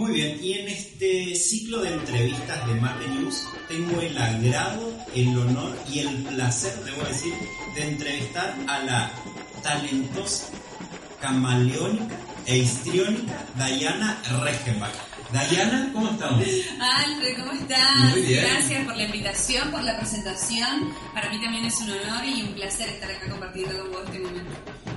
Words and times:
Muy 0.00 0.12
bien, 0.12 0.38
y 0.42 0.54
en 0.54 0.68
este 0.70 1.34
ciclo 1.34 1.82
de 1.82 1.92
entrevistas 1.92 2.66
de 2.66 2.74
Mate 2.76 3.06
News 3.06 3.42
tengo 3.68 4.00
el 4.00 4.16
agrado, 4.16 4.94
el 5.14 5.36
honor 5.36 5.76
y 5.92 5.98
el 5.98 6.24
placer, 6.24 6.72
debo 6.86 7.02
decir, 7.02 7.34
de 7.74 7.86
entrevistar 7.86 8.56
a 8.66 8.78
la 8.78 9.10
talentosa, 9.62 10.46
camaleónica 11.20 12.16
e 12.46 12.60
histriónica 12.60 13.44
Dayana 13.58 14.22
Regenbach. 14.42 14.94
Dayana, 15.34 15.90
¿cómo 15.92 16.08
estamos? 16.12 16.46
Alfred, 16.80 17.36
¿cómo 17.36 17.52
estás? 17.52 18.10
Muy 18.12 18.22
bien. 18.22 18.42
Gracias 18.42 18.84
por 18.86 18.96
la 18.96 19.04
invitación, 19.04 19.70
por 19.70 19.84
la 19.84 19.98
presentación. 19.98 20.94
Para 21.12 21.28
mí 21.28 21.38
también 21.42 21.66
es 21.66 21.78
un 21.78 21.90
honor 21.90 22.24
y 22.24 22.40
un 22.40 22.54
placer 22.54 22.88
estar 22.88 23.10
acá 23.10 23.28
compartiendo 23.28 23.78
con 23.78 23.92
vos 23.92 24.00
este 24.06 24.18
momento. 24.18 24.50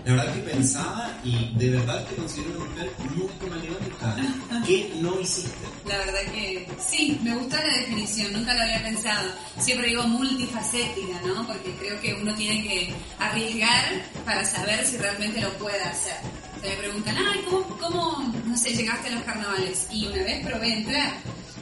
La 0.06 0.14
verdad 0.16 0.34
que 0.34 0.40
pensaba 0.40 1.03
y 1.24 1.52
de 1.56 1.70
verdad 1.70 2.06
te 2.06 2.16
considero 2.16 2.60
una 2.60 2.70
mujer 2.70 2.92
muy 3.16 3.28
camaleónica. 3.40 4.64
¿Qué 4.66 4.94
no 5.02 5.20
hiciste? 5.20 5.68
La 5.88 5.98
verdad 5.98 6.22
que 6.34 6.68
sí, 6.80 7.20
me 7.24 7.36
gustó 7.36 7.58
la 7.58 7.78
definición, 7.78 8.34
nunca 8.34 8.54
lo 8.54 8.62
había 8.62 8.84
pensado. 8.84 9.32
Siempre 9.60 9.88
digo 9.88 10.04
multifacética, 10.04 11.22
¿no? 11.26 11.48
Porque 11.48 11.72
creo 11.80 12.00
que 12.02 12.14
uno 12.14 12.34
tiene 12.36 12.64
que 12.64 12.94
arriesgar 13.20 14.04
para 14.26 14.44
saber 14.46 14.86
si 14.86 14.98
realmente 14.98 15.42
lo 15.42 15.50
puede 15.54 15.82
hacer. 15.82 16.18
Se 16.62 16.70
me 16.70 16.76
preguntan, 16.76 17.16
ay, 17.18 17.42
¿cómo, 17.50 17.78
cómo, 17.78 18.34
no 18.46 18.58
sé, 18.58 18.74
llegaste 18.74 19.10
a 19.10 19.16
los 19.16 19.24
carnavales? 19.24 19.88
Y 19.92 20.08
una 20.08 20.24
vez 20.24 20.46
probé 20.46 20.74
entrar. 20.74 21.14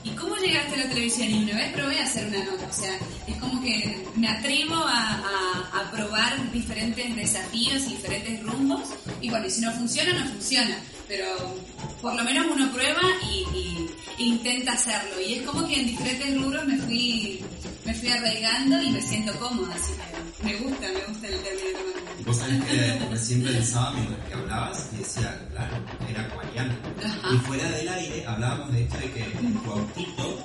¿Y 0.03 0.09
cómo 0.11 0.35
llegaste 0.38 0.75
a 0.75 0.78
la 0.78 0.89
televisión? 0.89 1.30
Y 1.30 1.44
una 1.44 1.55
vez 1.55 1.73
probé 1.73 2.00
hacer 2.00 2.28
una 2.28 2.44
nota. 2.44 2.67
O 2.67 2.73
sea, 2.73 2.97
es 3.28 3.38
que 3.61 4.07
me 4.15 4.27
atrevo 4.27 4.75
a, 4.75 5.27
probar 5.91 6.51
diferentes 6.51 7.15
desafíos 7.15 7.83
y 7.83 7.95
diferentes 7.95 8.43
rumbos. 8.43 8.81
Y 9.19 9.29
bueno, 9.29 9.45
y 9.47 9.49
si 9.49 9.61
no 9.61 9.71
funciona, 9.73 10.13
no 10.13 10.29
funciona. 10.31 10.77
Pero 11.07 11.25
por 12.01 12.15
lo 12.15 12.23
menos 12.23 12.47
uno 12.49 12.71
prueba 12.71 13.01
y, 13.29 13.89
e 14.17 14.23
intenta 14.23 14.73
hacerlo. 14.73 15.19
Y 15.19 15.33
es 15.33 15.41
como 15.41 15.67
que 15.67 15.81
en 15.81 15.87
diferentes 15.87 16.41
rubros 16.41 16.65
me 16.65 16.77
fui, 16.77 17.43
me 17.85 17.93
fui 17.93 18.09
arraigando 18.09 18.81
y 18.81 18.91
me 18.91 19.01
siento 19.01 19.37
cómoda. 19.37 19.75
Así 19.75 19.91
que 19.93 20.45
me 20.45 20.55
gusta, 20.57 20.87
me 20.87 21.01
gusta 21.07 21.27
el 21.27 21.39
término 21.41 22.00
Vos 22.31 22.39
sabés 22.39 22.63
que 22.63 23.07
recién 23.09 23.43
pensaba 23.43 23.91
mientras 23.91 24.25
que 24.29 24.33
hablabas 24.35 24.87
y 24.93 24.97
decía, 24.99 25.47
claro, 25.51 25.75
era 26.09 26.21
acuariana. 26.21 26.77
Ajá. 27.03 27.29
Y 27.33 27.38
fuera 27.39 27.69
del 27.71 27.89
aire 27.89 28.25
hablábamos 28.25 28.71
de 28.71 28.83
esto 28.83 28.97
de 28.99 29.11
que 29.11 29.23
tu 29.65 29.69
autito 29.71 30.39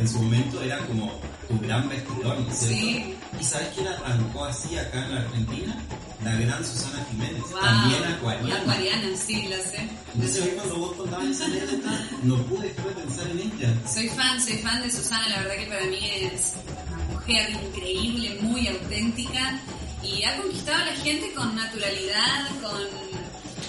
en 0.00 0.08
su 0.08 0.20
momento 0.20 0.60
era 0.62 0.78
como 0.78 1.12
tu 1.46 1.60
gran 1.60 1.88
vestidor, 1.88 2.40
¿no 2.40 2.50
es 2.50 2.58
cierto? 2.58 2.76
Sí. 2.76 3.14
¿Y 3.40 3.44
sabes 3.44 3.68
quién 3.72 3.86
arrancó 3.86 4.44
así 4.46 4.76
acá 4.76 5.04
en 5.06 5.14
la 5.14 5.20
Argentina? 5.20 5.76
La 6.24 6.34
gran 6.34 6.64
Susana 6.64 7.06
Jiménez, 7.08 7.42
Wow. 7.52 7.60
también 7.60 8.04
acuariana. 8.04 8.56
Acuariana, 8.62 9.16
sí, 9.16 9.42
lo 9.48 9.56
sé. 9.58 9.88
Entonces 10.14 10.42
hoy 10.42 10.50
cuando 10.56 10.76
vos 10.76 10.92
contabas 10.96 11.26
esa 11.28 11.44
anécdota, 11.44 12.04
no 12.24 12.36
pude 12.46 12.68
pensar 12.70 13.28
en 13.30 13.38
ella. 13.38 13.74
Soy 13.92 14.08
fan, 14.08 14.40
soy 14.40 14.54
fan 14.58 14.82
de 14.82 14.90
Susana, 14.90 15.28
la 15.28 15.38
verdad 15.42 15.54
que 15.54 15.66
para 15.66 15.86
mí 15.86 15.98
es 16.32 16.54
una 16.92 17.14
mujer 17.14 17.48
increíble, 17.64 18.38
muy 18.40 18.66
auténtica 18.66 19.60
y 20.04 20.22
ha 20.24 20.36
conquistado 20.36 20.82
a 20.82 20.86
la 20.86 20.92
gente 20.92 21.32
con 21.34 21.54
naturalidad, 21.54 22.48
con, 22.60 22.80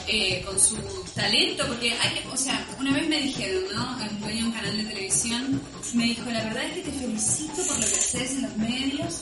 eh, 0.07 0.43
con 0.45 0.59
su 0.59 0.75
talento, 1.13 1.65
porque 1.67 1.93
hay 1.93 2.23
o 2.31 2.37
sea, 2.37 2.65
una 2.79 2.93
vez 2.93 3.07
me 3.07 3.21
dijeron, 3.21 3.63
¿no? 3.73 3.97
Un 3.97 4.45
un 4.45 4.51
canal 4.51 4.77
de 4.77 4.83
televisión 4.83 5.61
me 5.93 6.05
dijo, 6.05 6.29
la 6.31 6.43
verdad 6.43 6.63
es 6.65 6.73
que 6.73 6.81
te 6.81 6.91
felicito 6.91 7.53
por 7.55 7.79
lo 7.79 7.85
que 7.85 7.95
haces 7.95 8.31
en 8.31 8.41
los 8.41 8.57
medios, 8.57 9.21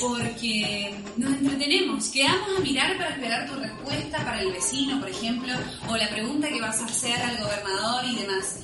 porque 0.00 0.94
nos 1.16 1.32
entretenemos, 1.32 2.08
quedamos 2.08 2.58
a 2.58 2.60
mirar 2.60 2.96
para 2.96 3.10
esperar 3.10 3.50
tu 3.50 3.56
respuesta 3.56 4.18
para 4.18 4.40
el 4.40 4.52
vecino, 4.52 5.00
por 5.00 5.08
ejemplo, 5.08 5.52
o 5.88 5.96
la 5.96 6.08
pregunta 6.10 6.48
que 6.48 6.60
vas 6.60 6.80
a 6.80 6.86
hacer 6.86 7.20
al 7.20 7.38
gobernador 7.38 8.04
y 8.04 8.16
demás. 8.16 8.60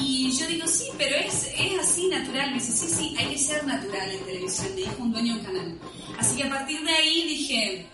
Y 0.00 0.30
yo 0.32 0.46
digo, 0.46 0.66
sí, 0.66 0.84
pero 0.96 1.16
es, 1.16 1.48
es 1.58 1.78
así 1.80 2.08
natural. 2.08 2.50
Me 2.50 2.54
dice, 2.54 2.72
sí, 2.72 2.86
sí, 2.88 3.16
hay 3.18 3.26
que 3.28 3.38
ser 3.38 3.64
natural 3.66 4.10
en 4.10 4.24
televisión, 4.24 4.68
me 4.74 4.80
dijo 4.82 4.96
un 4.98 5.12
dueño 5.12 5.34
de 5.34 5.40
un 5.40 5.46
canal. 5.46 5.78
Así 6.18 6.36
que 6.36 6.44
a 6.44 6.48
partir 6.48 6.82
de 6.84 6.92
ahí 6.92 7.28
dije, 7.28 7.86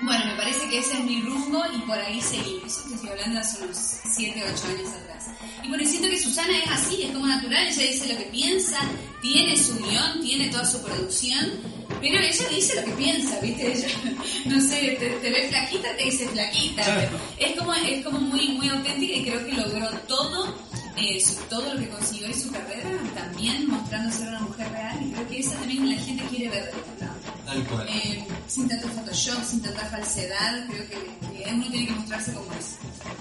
bueno, 0.00 0.24
me 0.24 0.36
parece 0.36 0.68
que 0.68 0.78
ese 0.78 0.94
es 0.94 1.04
mi 1.04 1.20
rumbo 1.20 1.62
y 1.74 1.78
por 1.80 1.98
ahí 1.98 2.20
seguí. 2.20 2.60
Eso 2.64 2.88
te 2.88 2.94
estoy 2.94 3.10
hablando 3.10 3.34
de 3.34 3.40
hace 3.40 3.62
unos 3.62 3.76
7, 3.76 4.42
8 4.42 4.64
años 4.68 4.88
atrás. 4.88 5.26
Y 5.62 5.68
bueno, 5.68 5.84
siento 5.84 6.08
que 6.08 6.18
Susana 6.18 6.58
es 6.58 6.70
así, 6.70 7.02
es 7.02 7.10
como 7.12 7.26
natural, 7.26 7.68
ella 7.68 7.82
dice 7.82 8.12
lo 8.12 8.18
que 8.18 8.24
piensa, 8.24 8.78
tiene 9.20 9.56
su 9.56 9.76
guion, 9.78 10.20
tiene 10.22 10.48
toda 10.48 10.64
su 10.64 10.82
producción, 10.82 11.52
pero 12.00 12.18
ella 12.18 12.48
dice 12.48 12.74
lo 12.74 12.84
que 12.86 12.92
piensa, 12.92 13.38
¿viste? 13.40 13.72
Ella, 13.72 13.88
no 14.46 14.60
sé, 14.60 14.96
te, 14.98 15.10
te 15.10 15.30
ve 15.30 15.48
flaquita, 15.50 15.96
te 15.96 16.04
dice 16.04 16.26
flaquita. 16.28 17.10
Es 17.38 17.56
como, 17.56 17.74
es 17.74 18.04
como 18.04 18.18
muy, 18.18 18.48
muy 18.48 18.68
auténtica 18.70 19.14
y 19.14 19.24
creo 19.24 19.46
que 19.46 19.52
logró 19.52 19.88
todo, 20.08 20.56
eh, 20.96 21.20
su- 21.20 21.34
todo 21.48 21.74
lo 21.74 21.80
que 21.80 21.88
consiguió 21.88 22.26
en 22.26 22.34
su 22.40 22.50
carrera, 22.50 22.90
también 23.14 23.68
mostrando 23.68 24.10
ser 24.16 24.28
una 24.28 24.40
mujer 24.40 24.70
real 24.70 24.98
y 25.02 25.10
creo 25.12 25.28
que 25.28 25.38
eso 25.40 25.50
también 25.52 25.90
la 25.90 25.96
gente 26.02 26.24
quiere 26.24 26.48
ver 26.50 26.64
de 26.64 26.70
este 26.70 27.04
lado. 27.04 27.14
Tal 27.46 27.64
cual. 27.64 27.86
Eh, 27.88 28.24
sin 28.46 28.68
tanto 28.68 28.88
Photoshop, 28.88 29.42
sin 29.44 29.60
tanta 29.62 29.84
falsedad, 29.86 30.66
creo 30.68 30.88
que, 30.88 31.44
que 31.44 31.50
uno 31.54 31.66
tiene 31.70 31.86
que 31.86 31.92
mostrarse 31.94 32.32
como 32.32 32.52
es. 32.52 32.76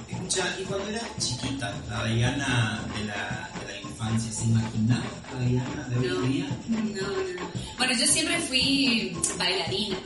Escucha, 0.10 0.56
y 0.60 0.64
cuando 0.64 0.88
eras 0.90 1.04
chiquita, 1.20 1.74
la 1.90 2.06
Diana 2.06 2.82
de 2.98 3.06
la, 3.06 3.50
de 3.66 3.74
la 3.74 3.82
infancia, 3.90 4.32
¿se 4.32 4.44
imaginaba 4.46 5.04
la 5.34 5.46
Diana 5.46 5.88
de 5.90 5.98
hoy 5.98 6.08
No, 6.08 6.22
día? 6.22 6.48
no, 6.68 6.80
no. 6.80 7.52
Bueno, 7.78 7.94
yo 7.98 8.06
siempre 8.06 8.40
fui 8.42 9.18
bailarina. 9.38 9.98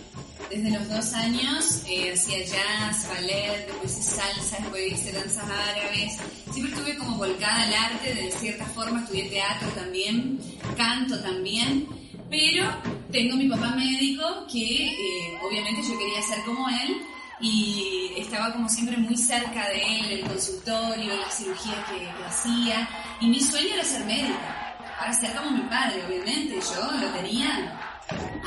Desde 0.50 0.70
los 0.70 0.88
dos 0.88 1.14
años 1.14 1.82
eh, 1.88 2.14
hacía 2.14 2.38
jazz, 2.46 3.08
ballet, 3.10 3.66
después 3.66 3.98
hice 3.98 4.04
salsa, 4.04 4.58
después 4.60 4.94
hice 4.94 5.12
danzas 5.12 5.44
árabes. 5.44 6.18
Siempre 6.52 6.74
estuve 6.74 6.98
como 6.98 7.18
volcada 7.18 7.64
al 7.64 7.74
arte, 7.74 8.14
de 8.14 8.32
cierta 8.32 8.66
forma 8.68 9.02
estudié 9.02 9.24
teatro 9.30 9.68
también, 9.70 10.40
canto 10.78 11.20
también. 11.22 11.88
Pero 12.30 12.64
tengo 13.12 13.36
mi 13.36 13.50
papá 13.50 13.72
médico 13.76 14.46
que 14.52 14.88
eh, 14.88 15.40
obviamente 15.44 15.82
yo 15.82 15.98
quería 15.98 16.22
ser 16.22 16.44
como 16.44 16.70
él 16.70 17.02
y 17.40 18.12
estaba 18.18 18.54
como 18.54 18.70
siempre 18.70 18.98
muy 18.98 19.18
cerca 19.18 19.68
de 19.70 19.82
él, 19.82 20.12
el 20.12 20.28
consultorio, 20.28 21.18
las 21.18 21.38
cirugías 21.38 21.86
que, 21.90 22.24
hacía. 22.26 22.88
Y 23.20 23.28
mi 23.28 23.40
sueño 23.40 23.74
era 23.74 23.84
ser 23.84 24.06
médica 24.06 24.76
para 25.00 25.14
ser 25.14 25.34
como 25.34 25.52
mi 25.52 25.62
padre, 25.62 26.04
obviamente. 26.06 26.60
Yo 26.60 26.92
lo 26.92 27.08
tenía 27.14 27.85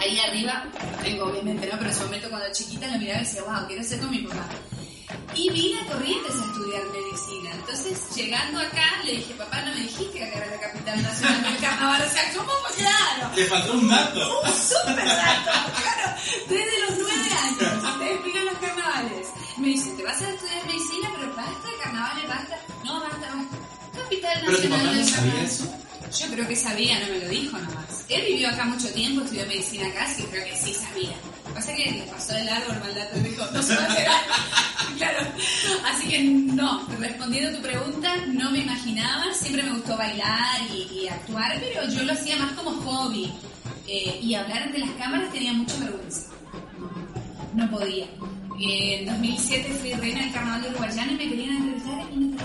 ahí 0.00 0.18
arriba, 0.20 0.64
tengo 1.02 1.24
obviamente, 1.26 1.66
¿no? 1.66 1.72
Pero 1.72 1.84
en 1.84 1.90
ese 1.90 2.04
momento 2.04 2.30
cuando 2.30 2.52
chiquita 2.52 2.86
lo 2.88 2.98
miraba 2.98 3.20
y 3.20 3.24
decía, 3.24 3.42
wow, 3.42 3.66
quiero 3.66 3.82
ser 3.84 3.98
como 4.00 4.12
mi 4.12 4.18
papá. 4.18 4.46
Y 5.34 5.50
vine 5.50 5.80
a 5.80 5.86
Corrientes 5.86 6.34
a 6.34 6.44
estudiar 6.44 6.82
medicina. 6.92 7.50
Entonces, 7.54 8.16
llegando 8.16 8.60
acá, 8.60 9.02
le 9.04 9.12
dije, 9.12 9.34
papá, 9.34 9.60
no 9.62 9.74
me 9.74 9.80
dijiste 9.80 10.18
que 10.18 10.24
acá 10.24 10.38
era 10.38 10.46
la 10.50 10.60
capital 10.60 11.02
nacional 11.02 11.42
del 11.42 11.56
carnaval. 11.58 12.02
O 12.02 12.10
sea, 12.10 12.32
¿cómo? 12.34 12.52
Claro. 12.76 13.34
Te 13.34 13.44
faltó 13.44 13.72
un 13.72 13.88
dato. 13.88 14.40
Un 14.42 14.48
súper 14.48 15.06
dato, 15.06 15.50
claro. 15.76 16.16
Desde 16.48 16.80
los 16.80 16.98
nueve 16.98 17.30
años 17.42 17.98
te 17.98 18.12
explican 18.12 18.44
los 18.46 18.58
carnavales. 18.58 19.26
Me 19.56 19.68
dicen, 19.68 19.96
te 19.96 20.02
vas 20.04 20.20
a 20.20 20.30
estudiar 20.30 20.66
medicina, 20.66 21.08
pero 21.16 21.34
basta 21.34 21.68
de 21.68 21.76
carnavales, 21.82 22.28
basta. 22.28 22.58
No, 22.84 23.00
basta, 23.00 23.34
basta. 23.34 23.56
Capital 24.02 24.44
nacional 24.46 24.94
del 24.94 25.04
sabía 25.04 25.32
carnaval. 25.32 25.44
eso. 25.44 25.77
Yo 26.16 26.26
creo 26.30 26.48
que 26.48 26.56
sabía, 26.56 26.98
no 27.00 27.06
me 27.08 27.18
lo 27.20 27.28
dijo 27.28 27.58
nomás. 27.58 28.04
Él 28.08 28.22
vivió 28.26 28.48
acá 28.48 28.64
mucho 28.64 28.88
tiempo, 28.92 29.22
estudió 29.22 29.46
medicina 29.46 29.88
acá, 29.88 30.06
sí, 30.14 30.24
creo 30.30 30.44
que 30.44 30.56
sí 30.56 30.72
sabía. 30.72 31.10
Lo 31.10 31.48
que 31.48 31.54
pasa 31.54 31.72
es 31.72 31.76
que 31.76 31.90
le 31.90 32.02
pasó 32.04 32.34
de 32.34 32.44
largo 32.44 32.72
el 32.72 32.80
maldato 32.80 33.18
y 33.18 33.20
dijo, 33.20 33.44
no 33.52 33.62
se 33.62 33.74
va 33.74 33.84
a 33.84 34.96
claro. 34.96 35.28
Así 35.86 36.08
que 36.08 36.22
no, 36.22 36.86
respondiendo 36.98 37.50
a 37.50 37.60
tu 37.60 37.62
pregunta, 37.62 38.16
no 38.28 38.50
me 38.50 38.60
imaginaba, 38.60 39.32
siempre 39.34 39.62
me 39.62 39.72
gustó 39.72 39.96
bailar 39.96 40.60
y, 40.72 41.08
actuar, 41.08 41.60
pero 41.60 41.88
yo 41.88 42.02
lo 42.04 42.12
hacía 42.12 42.36
más 42.36 42.52
como 42.52 42.70
hobby. 42.82 43.32
Eh, 43.86 44.20
y 44.22 44.34
hablar 44.34 44.64
ante 44.64 44.78
las 44.78 44.90
cámaras 44.92 45.32
tenía 45.32 45.52
mucha 45.52 45.78
vergüenza. 45.78 46.28
No 47.54 47.70
podía. 47.70 48.06
En 48.60 49.06
2007 49.06 49.72
fui 49.80 49.92
reina 49.94 50.20
del 50.22 50.32
carnaval 50.32 50.62
de 50.62 50.68
Uruguayana 50.70 51.12
y 51.12 51.16
me 51.16 51.28
querían 51.28 51.56
entrevistar 51.56 52.06
y 52.12 52.36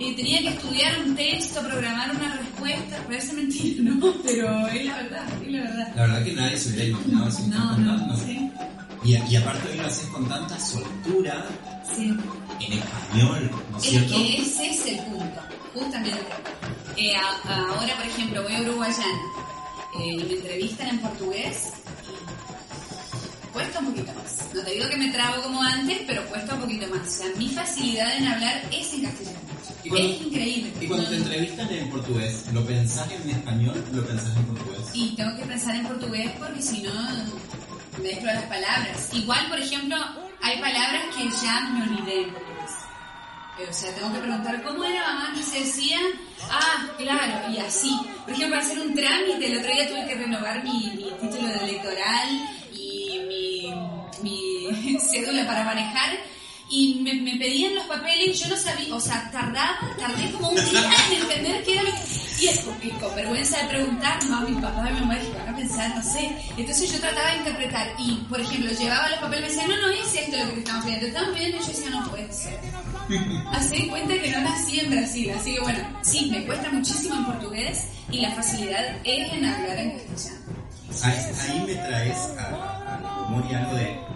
Eh, 0.00 0.14
tenía 0.16 0.40
que 0.40 0.48
estudiar 0.48 0.98
un 1.04 1.14
texto, 1.14 1.60
programar 1.62 2.10
una 2.14 2.36
respuesta. 2.36 2.96
Parece 3.06 3.32
mentira, 3.34 3.82
¿no? 3.94 4.12
Pero 4.24 4.66
es 4.68 4.84
la 4.86 4.96
verdad, 4.96 5.24
es 5.42 5.52
la 5.52 5.60
verdad. 5.62 5.92
La 5.94 6.02
verdad 6.02 6.24
que 6.24 6.32
nadie 6.32 6.58
se 6.58 6.68
hubiera 6.70 6.84
imaginado 6.86 7.28
eso. 7.28 7.46
No, 7.48 7.76
no, 7.78 8.16
sí. 8.16 8.50
Y, 9.04 9.16
y 9.16 9.36
aparte 9.36 9.70
hoy 9.70 9.76
lo 9.78 9.86
haces 9.86 10.06
con 10.08 10.28
tanta 10.28 10.58
soltura 10.58 11.46
Sí. 11.94 12.06
en 12.60 12.72
español, 12.72 13.50
¿no 13.70 13.76
es 13.78 13.84
cierto? 13.84 14.14
que 14.14 14.40
ese 14.42 14.70
es 14.70 14.86
el 14.86 14.98
punto, 15.00 15.40
justamente. 15.74 16.18
Eh, 16.96 17.12
a- 17.14 17.66
ahora, 17.68 17.94
por 17.96 18.06
ejemplo, 18.06 18.42
voy 18.42 18.54
a 18.54 18.60
Uruguayana 18.62 19.18
eh, 20.00 20.12
y 20.12 20.24
me 20.24 20.32
entrevistan 20.34 20.88
en 20.88 20.98
portugués 21.00 21.68
y 22.08 23.52
cuesta 23.52 23.78
un 23.80 23.86
poquito 23.92 24.12
más. 24.14 24.48
No 24.54 24.62
te 24.62 24.70
digo 24.72 24.88
que 24.88 24.96
me 24.96 25.10
trabo 25.12 25.42
como 25.42 25.62
antes, 25.62 25.98
pero 26.06 26.24
cuesta 26.26 26.54
un 26.54 26.60
poquito 26.62 26.86
más. 26.88 27.06
O 27.06 27.10
sea, 27.10 27.26
mi 27.36 27.48
facilidad 27.50 28.16
en 28.16 28.26
hablar 28.26 28.62
es 28.72 28.92
en 28.94 29.02
castellano. 29.02 29.38
Y 29.84 29.88
cuando- 29.90 30.08
es 30.08 30.20
increíble. 30.22 30.72
Y 30.80 30.86
cuando 30.86 31.08
te 31.08 31.16
entrevistan 31.16 31.70
en 31.70 31.90
portugués, 31.90 32.44
¿lo 32.52 32.64
pensás 32.66 33.10
en 33.12 33.30
español 33.30 33.84
o 33.92 33.96
lo 33.96 34.06
pensás 34.06 34.36
en 34.36 34.44
portugués? 34.46 34.80
Y 34.94 35.14
tengo 35.16 35.36
que 35.36 35.44
pensar 35.44 35.76
en 35.76 35.86
portugués 35.86 36.30
porque 36.38 36.62
si 36.62 36.82
no 36.82 36.92
mezclo 38.02 38.26
las 38.26 38.44
palabras. 38.44 39.08
Igual, 39.12 39.46
por 39.48 39.58
ejemplo, 39.60 39.96
hay 40.42 40.60
palabras 40.60 41.04
que 41.16 41.24
ya 41.44 41.60
me 41.72 41.82
olvidé 41.84 42.22
en 42.24 42.30
portugués. 42.32 42.70
Eh, 43.60 43.66
O 43.70 43.72
sea, 43.72 43.94
tengo 43.94 44.12
que 44.12 44.18
preguntar 44.20 44.62
cómo 44.64 44.82
era 44.84 45.00
mamá 45.12 45.32
que 45.36 45.42
se 45.42 45.60
decía. 45.60 45.98
Ah, 46.50 46.88
claro, 46.98 47.52
y 47.52 47.58
así. 47.58 47.96
Por 48.24 48.32
ejemplo, 48.34 48.56
para 48.56 48.66
hacer 48.66 48.80
un 48.80 48.94
trámite, 48.94 49.46
el 49.46 49.58
otro 49.58 49.72
día 49.72 49.88
tuve 49.88 50.06
que 50.08 50.14
renovar 50.16 50.64
mi, 50.64 50.90
mi 50.96 51.10
título 51.20 51.48
de 51.48 51.64
electoral 51.64 52.28
y 52.72 53.20
mi, 53.28 53.74
mi 54.22 54.98
cédula 55.10 55.46
para 55.46 55.62
manejar. 55.64 56.10
Y 56.70 57.00
me, 57.02 57.14
me 57.14 57.36
pedían 57.36 57.74
los 57.74 57.84
papeles 57.84 58.40
yo 58.40 58.48
no 58.48 58.56
sabía, 58.56 58.94
o 58.94 59.00
sea, 59.00 59.30
tardaba, 59.30 59.78
tardé 59.98 60.30
como 60.32 60.48
un 60.48 60.54
día 60.54 60.90
en 61.10 61.22
entender 61.22 61.62
qué 61.62 61.72
era 61.74 61.82
lo 61.82 61.90
que... 61.90 62.24
Y 62.40 62.48
es 62.48 62.58
porque 62.60 62.90
con 62.98 63.14
vergüenza 63.14 63.58
de 63.62 63.68
preguntar, 63.68 64.24
no, 64.24 64.40
mi 64.40 64.60
papá 64.60 64.90
y 64.90 64.94
mi 64.94 65.00
mamá 65.00 65.14
dijeron, 65.14 65.44
van 65.46 65.54
a 65.54 65.56
pensar, 65.56 65.94
no 65.94 66.02
sé. 66.02 66.36
Entonces 66.56 66.92
yo 66.92 66.98
trataba 66.98 67.30
de 67.30 67.36
interpretar 67.36 67.88
y, 67.96 68.12
por 68.28 68.40
ejemplo, 68.40 68.72
llevaba 68.72 69.08
los 69.08 69.18
papeles 69.20 69.52
y 69.52 69.56
me 69.56 69.62
decían, 69.62 69.80
no, 69.80 69.86
no 69.86 69.92
es 69.92 70.14
esto 70.14 70.36
lo 70.36 70.44
que 70.46 70.52
te 70.52 70.58
estamos 70.58 70.84
pidiendo, 70.84 71.06
te 71.06 71.12
estamos 71.12 71.34
pidiendo 71.34 71.56
y 71.56 71.60
yo 71.60 71.66
decía, 71.66 71.90
no 71.90 72.10
puede 72.10 72.32
ser. 72.32 72.60
Así 73.52 73.86
cuenta 73.88 74.14
que 74.14 74.30
no 74.30 74.40
nací 74.40 74.80
en 74.80 74.90
Brasil, 74.90 75.30
así 75.30 75.54
que 75.54 75.60
bueno, 75.60 75.78
sí, 76.02 76.28
me 76.30 76.44
cuesta 76.44 76.70
muchísimo 76.70 77.14
en 77.14 77.24
portugués 77.26 77.84
y 78.10 78.18
la 78.20 78.30
facilidad 78.32 78.84
es 79.04 79.32
en 79.32 79.44
hablar 79.44 79.78
en 79.78 79.98
castellano. 79.98 80.40
Ahí, 81.02 81.18
ahí 81.40 81.64
me 81.66 81.74
traes 81.74 82.18
a, 82.38 82.94
a 82.94 83.28
memoria 83.30 83.58
algo 83.60 83.76
de 83.76 84.13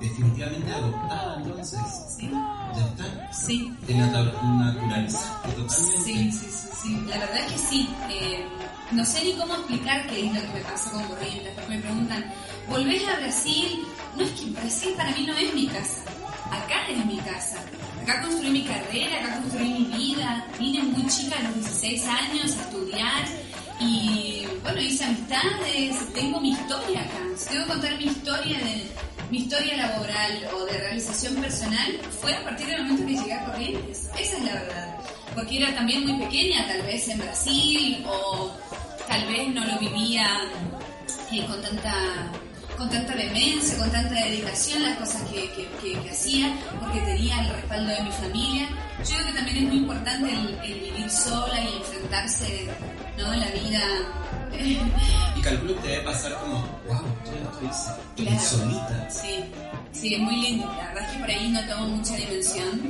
definitivamente 0.00 0.70
adoptada 0.72 1.36
entonces. 1.42 1.80
Sí, 2.18 2.30
Ya 2.30 2.84
está. 2.86 3.32
sí. 3.32 3.72
Te 3.86 3.94
natu- 3.94 4.42
naturalizaste 4.58 5.48
totalmente. 5.52 6.04
Sí, 6.04 6.32
sí, 6.32 6.46
sí, 6.50 6.68
sí. 6.82 7.00
La 7.08 7.18
verdad 7.18 7.38
es 7.46 7.52
que 7.52 7.58
sí. 7.58 7.88
Eh, 8.10 8.46
no 8.92 9.04
sé 9.04 9.24
ni 9.24 9.32
cómo 9.34 9.54
explicar 9.54 10.06
qué 10.06 10.26
es 10.26 10.34
lo 10.34 10.40
que 10.40 10.48
me 10.58 10.60
pasa 10.60 10.90
con 10.92 11.02
Corrientes, 11.04 11.52
porque 11.54 11.70
me 11.76 11.78
preguntan, 11.80 12.24
¿volvés 12.68 13.02
a 13.08 13.16
Brasil? 13.20 13.84
No, 14.16 14.22
es 14.22 14.30
que 14.32 14.46
Brasil 14.50 14.94
para 14.96 15.10
mí 15.12 15.26
no 15.26 15.34
es 15.34 15.54
mi 15.54 15.66
casa. 15.66 16.02
Acá 16.50 16.86
es 16.88 17.04
mi 17.04 17.16
casa. 17.18 17.56
Acá 18.02 18.22
construí 18.22 18.50
mi 18.50 18.64
carrera, 18.64 19.18
acá 19.18 19.40
construí 19.40 19.68
mi 19.68 19.84
vida. 19.96 20.46
Vine 20.58 20.82
muy 20.84 21.06
chica 21.08 21.36
a 21.38 21.42
los 21.42 21.54
16 21.56 22.06
años 22.06 22.56
a 22.56 22.60
estudiar 22.62 23.24
y, 23.80 24.44
bueno, 24.62 24.80
hice 24.80 25.04
amistades. 25.04 26.12
Tengo 26.14 26.40
mi 26.40 26.50
historia 26.52 27.00
acá. 27.00 27.18
Si 27.36 27.48
tengo 27.48 27.64
que 27.64 27.70
contar 27.72 27.98
mi 27.98 28.04
historia 28.04 28.58
de 28.58 28.86
mi 29.30 29.38
historia 29.38 29.76
laboral 29.76 30.48
o 30.54 30.64
de 30.66 30.78
realización 30.78 31.34
personal 31.36 32.00
fue 32.20 32.34
a 32.34 32.44
partir 32.44 32.66
del 32.66 32.82
momento 32.82 33.06
que 33.06 33.16
llegué 33.16 33.32
a 33.32 33.44
Corrientes. 33.44 34.10
Esa 34.18 34.36
es 34.36 34.44
la 34.44 34.52
verdad. 34.52 34.96
Porque 35.34 35.58
era 35.58 35.74
también 35.74 36.06
muy 36.06 36.24
pequeña, 36.24 36.66
tal 36.66 36.82
vez 36.82 37.08
en 37.08 37.18
Brasil, 37.18 38.04
o 38.08 38.50
tal 39.08 39.26
vez 39.26 39.48
no 39.48 39.64
lo 39.64 39.78
vivía 39.78 40.26
eh, 41.32 41.44
con 41.46 41.60
tanta 41.60 42.32
con 42.76 42.90
tanta 42.90 43.14
vehemencia, 43.14 43.78
con 43.78 43.90
tanta 43.90 44.14
dedicación 44.14 44.82
las 44.82 44.98
cosas 44.98 45.22
que, 45.30 45.50
que, 45.52 45.66
que- 45.82 45.98
que 46.00 46.10
hacía, 46.10 46.54
porque 46.80 47.00
tenía 47.00 47.40
el 47.40 47.48
respaldo 47.50 47.92
de 47.92 48.00
mi 48.02 48.10
familia. 48.12 48.68
Yo 49.08 49.14
creo 49.16 49.26
que 49.26 49.32
también 49.32 49.56
es 49.58 49.62
muy 49.64 49.76
importante 49.78 50.32
el, 50.32 50.58
el 50.64 50.80
vivir 50.80 51.10
sola 51.10 51.60
y 51.60 51.76
enfrentarse 51.76 52.68
¿no? 53.18 53.34
la 53.34 53.46
vida. 53.50 53.82
Y 55.36 55.40
calculo 55.42 55.74
que 55.76 55.80
te 55.82 55.88
debe 55.88 56.04
pasar 56.04 56.34
como, 56.40 56.60
wow, 56.86 57.02
todo 57.24 57.34
esto 57.34 57.60
hice. 57.70 58.24
Claro. 58.28 58.40
Solita. 58.40 59.10
Sí, 59.10 59.44
sí, 59.92 60.14
es 60.14 60.20
muy 60.20 60.36
lindo. 60.36 60.66
La 60.76 60.88
verdad 60.88 61.04
es 61.04 61.12
que 61.12 61.18
por 61.20 61.30
ahí 61.30 61.48
no 61.48 61.60
tomo 61.68 61.86
mucha 61.88 62.16
dimensión 62.16 62.80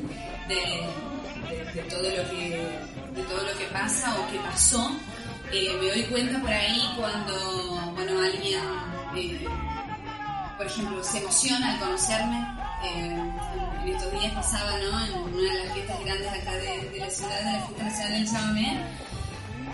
de, 0.49 0.55
de- 0.55 1.73
de 1.75 1.83
todo 1.91 2.03
lo 2.03 2.31
que 2.31 2.69
de 3.17 3.23
todo 3.23 3.43
lo 3.43 3.59
que 3.59 3.65
pasa 3.73 4.15
o 4.19 4.31
que 4.31 4.39
pasó. 4.41 4.91
Eh, 5.53 5.71
me 5.81 5.89
doy 5.89 6.03
cuenta 6.05 6.41
por 6.41 6.51
ahí 6.53 6.83
cuando, 6.97 7.93
bueno, 7.95 8.21
alguien, 8.21 8.61
eh, 9.17 9.47
por 10.57 10.67
ejemplo, 10.67 11.03
se 11.05 11.19
emociona 11.19 11.73
al 11.73 11.81
conocerme. 11.81 12.47
Eh, 12.85 13.23
en, 13.83 13.89
estos 13.89 14.13
días 14.13 14.33
pasaba, 14.33 14.73
¿no? 14.79 15.07
En 15.07 15.35
una 15.35 15.53
de 15.53 15.65
las 15.65 15.73
fiestas 15.73 16.05
grandes 16.05 16.29
acá 16.29 16.53
de, 16.53 16.91
de 16.91 16.99
la 16.99 17.11
ciudad, 17.11 17.39
de 17.39 17.53
la 17.53 17.67
fiesta 17.67 17.85
nacional 17.85 18.13
del 18.13 18.27
Chamamé, 18.27 18.81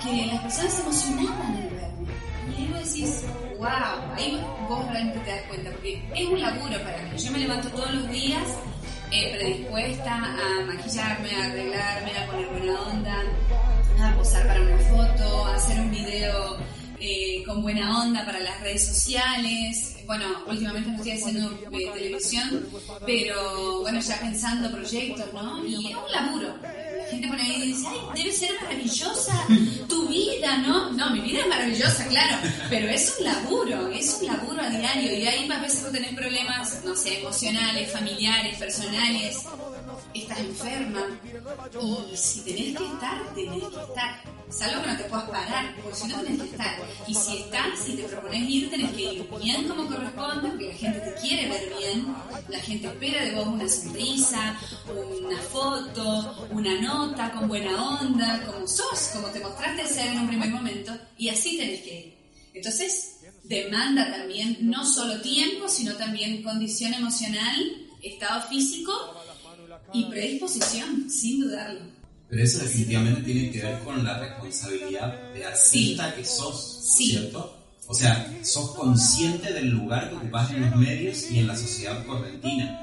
que 0.02 0.26
las 0.26 0.40
personas 0.42 0.72
se 0.72 0.82
emocionaban 0.82 1.56
al 1.56 1.68
verme. 1.70 2.12
Y 2.50 2.60
ahí 2.60 2.68
vos 2.68 2.92
decís, 2.92 3.24
wow, 3.58 4.14
ahí 4.16 4.44
vos 4.68 4.86
realmente 4.90 5.20
te 5.20 5.30
das 5.30 5.42
cuenta, 5.48 5.70
porque 5.70 6.08
es 6.14 6.28
un 6.28 6.40
laburo 6.40 6.82
para 6.82 6.98
mí. 7.02 7.18
Yo 7.18 7.32
me 7.32 7.38
levanto 7.38 7.68
todos 7.70 7.92
los 7.94 8.08
días 8.10 8.42
eh, 9.10 9.34
predispuesta 9.36 10.14
a 10.14 10.64
maquillarme, 10.66 11.34
a 11.34 11.44
arreglarme, 11.44 12.18
a 12.18 12.26
poner 12.26 12.48
buena 12.48 12.80
onda, 12.82 13.22
a 14.02 14.14
posar 14.14 14.46
para 14.46 14.60
una 14.60 14.78
foto, 14.78 15.46
a 15.46 15.56
hacer 15.56 15.80
un 15.80 15.90
video 15.90 16.58
eh, 17.04 17.42
con 17.44 17.62
buena 17.62 18.00
onda 18.00 18.24
para 18.24 18.38
las 18.38 18.60
redes 18.60 18.86
sociales. 18.86 19.96
Bueno, 20.06 20.24
últimamente 20.46 20.88
no 20.88 20.96
estoy 20.96 21.12
haciendo 21.12 21.50
eh, 21.72 21.90
televisión, 21.92 22.68
pero 23.04 23.80
bueno, 23.80 24.00
ya 24.00 24.20
pensando 24.20 24.70
proyectos, 24.70 25.32
¿no? 25.32 25.64
Y 25.66 25.90
es 25.90 25.96
un 25.96 26.12
laburo. 26.12 26.54
La 26.62 27.04
gente 27.10 27.26
por 27.26 27.40
ahí 27.40 27.60
dice, 27.60 27.86
ay, 27.88 28.22
debe 28.22 28.32
ser 28.32 28.50
maravillosa 28.62 29.46
tu 29.88 30.08
vida, 30.08 30.58
¿no? 30.58 30.90
No, 30.92 31.10
mi 31.10 31.20
vida 31.20 31.40
es 31.40 31.48
maravillosa, 31.48 32.06
claro, 32.06 32.36
pero 32.70 32.88
es 32.88 33.16
un 33.18 33.24
laburo, 33.24 33.88
es 33.88 34.18
un 34.20 34.26
laburo 34.28 34.62
a 34.62 34.70
diario 34.70 35.18
y 35.18 35.26
ahí 35.26 35.48
más 35.48 35.60
veces 35.60 35.82
vos 35.82 35.92
tenés 35.92 36.14
problemas, 36.14 36.84
no 36.84 36.94
sé, 36.94 37.18
emocionales, 37.18 37.90
familiares, 37.90 38.56
personales, 38.58 39.38
estás 40.14 40.40
enferma 40.40 41.06
y 41.80 42.16
si 42.16 42.40
tenés 42.40 42.76
que 42.76 42.84
estar, 42.84 43.34
tenés 43.34 43.64
que 43.64 43.80
estar. 43.80 44.22
Salvo 44.50 44.82
que 44.82 44.88
no 44.88 44.96
te 44.98 45.04
puedas 45.04 45.30
parar, 45.30 45.74
porque 45.76 45.96
si 45.96 46.08
no 46.08 46.22
tenés 46.22 46.42
que 46.42 46.50
estar. 46.50 46.78
Y 47.06 47.14
si 47.14 47.36
estás, 47.38 47.78
si 47.78 47.92
te 47.94 48.02
propones 48.04 48.50
ir, 48.50 48.70
tenés 48.70 48.90
que 48.92 49.02
ir 49.02 49.28
bien 49.42 49.68
como 49.68 49.86
corresponde, 49.86 50.48
porque 50.50 50.68
la 50.68 50.74
gente 50.74 51.00
te 51.00 51.14
quiere 51.20 51.48
ver 51.48 51.72
bien, 51.78 52.14
la 52.48 52.58
gente 52.58 52.86
espera 52.86 53.24
de 53.24 53.30
vos 53.32 53.46
una 53.46 53.68
sonrisa, 53.68 54.58
una 55.24 55.38
foto, 55.38 56.48
una 56.50 56.80
nota 56.80 57.32
con 57.32 57.48
buena 57.48 58.00
onda, 58.00 58.42
como 58.46 58.66
sos, 58.68 59.10
como 59.14 59.28
te 59.28 59.40
mostraste 59.40 59.86
ser 59.86 60.08
en 60.08 60.20
un 60.20 60.28
primer 60.28 60.50
momento, 60.50 60.92
y 61.16 61.30
así 61.30 61.56
tenés 61.56 61.80
que 61.82 61.98
ir. 62.00 62.22
Entonces, 62.54 63.20
demanda 63.44 64.12
también 64.12 64.58
no 64.60 64.84
solo 64.84 65.20
tiempo, 65.22 65.68
sino 65.68 65.94
también 65.94 66.42
condición 66.42 66.92
emocional, 66.92 67.88
estado 68.02 68.42
físico 68.48 68.92
y 69.92 70.04
predisposición, 70.06 71.08
sin 71.10 71.40
dudarlo. 71.40 71.80
Pero 72.28 72.44
eso 72.44 72.60
definitivamente 72.60 73.22
tiene 73.22 73.50
que 73.50 73.62
ver 73.62 73.78
con 73.80 74.02
la 74.04 74.18
responsabilidad 74.18 75.32
de 75.34 75.44
artista 75.44 76.14
que 76.14 76.24
sos, 76.24 76.80
Sí. 76.96 77.10
¿cierto? 77.10 77.58
O 77.86 77.94
sea, 77.94 78.26
sos 78.42 78.74
consciente 78.74 79.52
del 79.52 79.68
lugar 79.70 80.08
que 80.08 80.16
ocupás 80.16 80.50
en 80.50 80.62
los 80.62 80.76
medios 80.76 81.30
y 81.30 81.40
en 81.40 81.46
la 81.48 81.56
sociedad 81.56 82.04
correntina. 82.06 82.78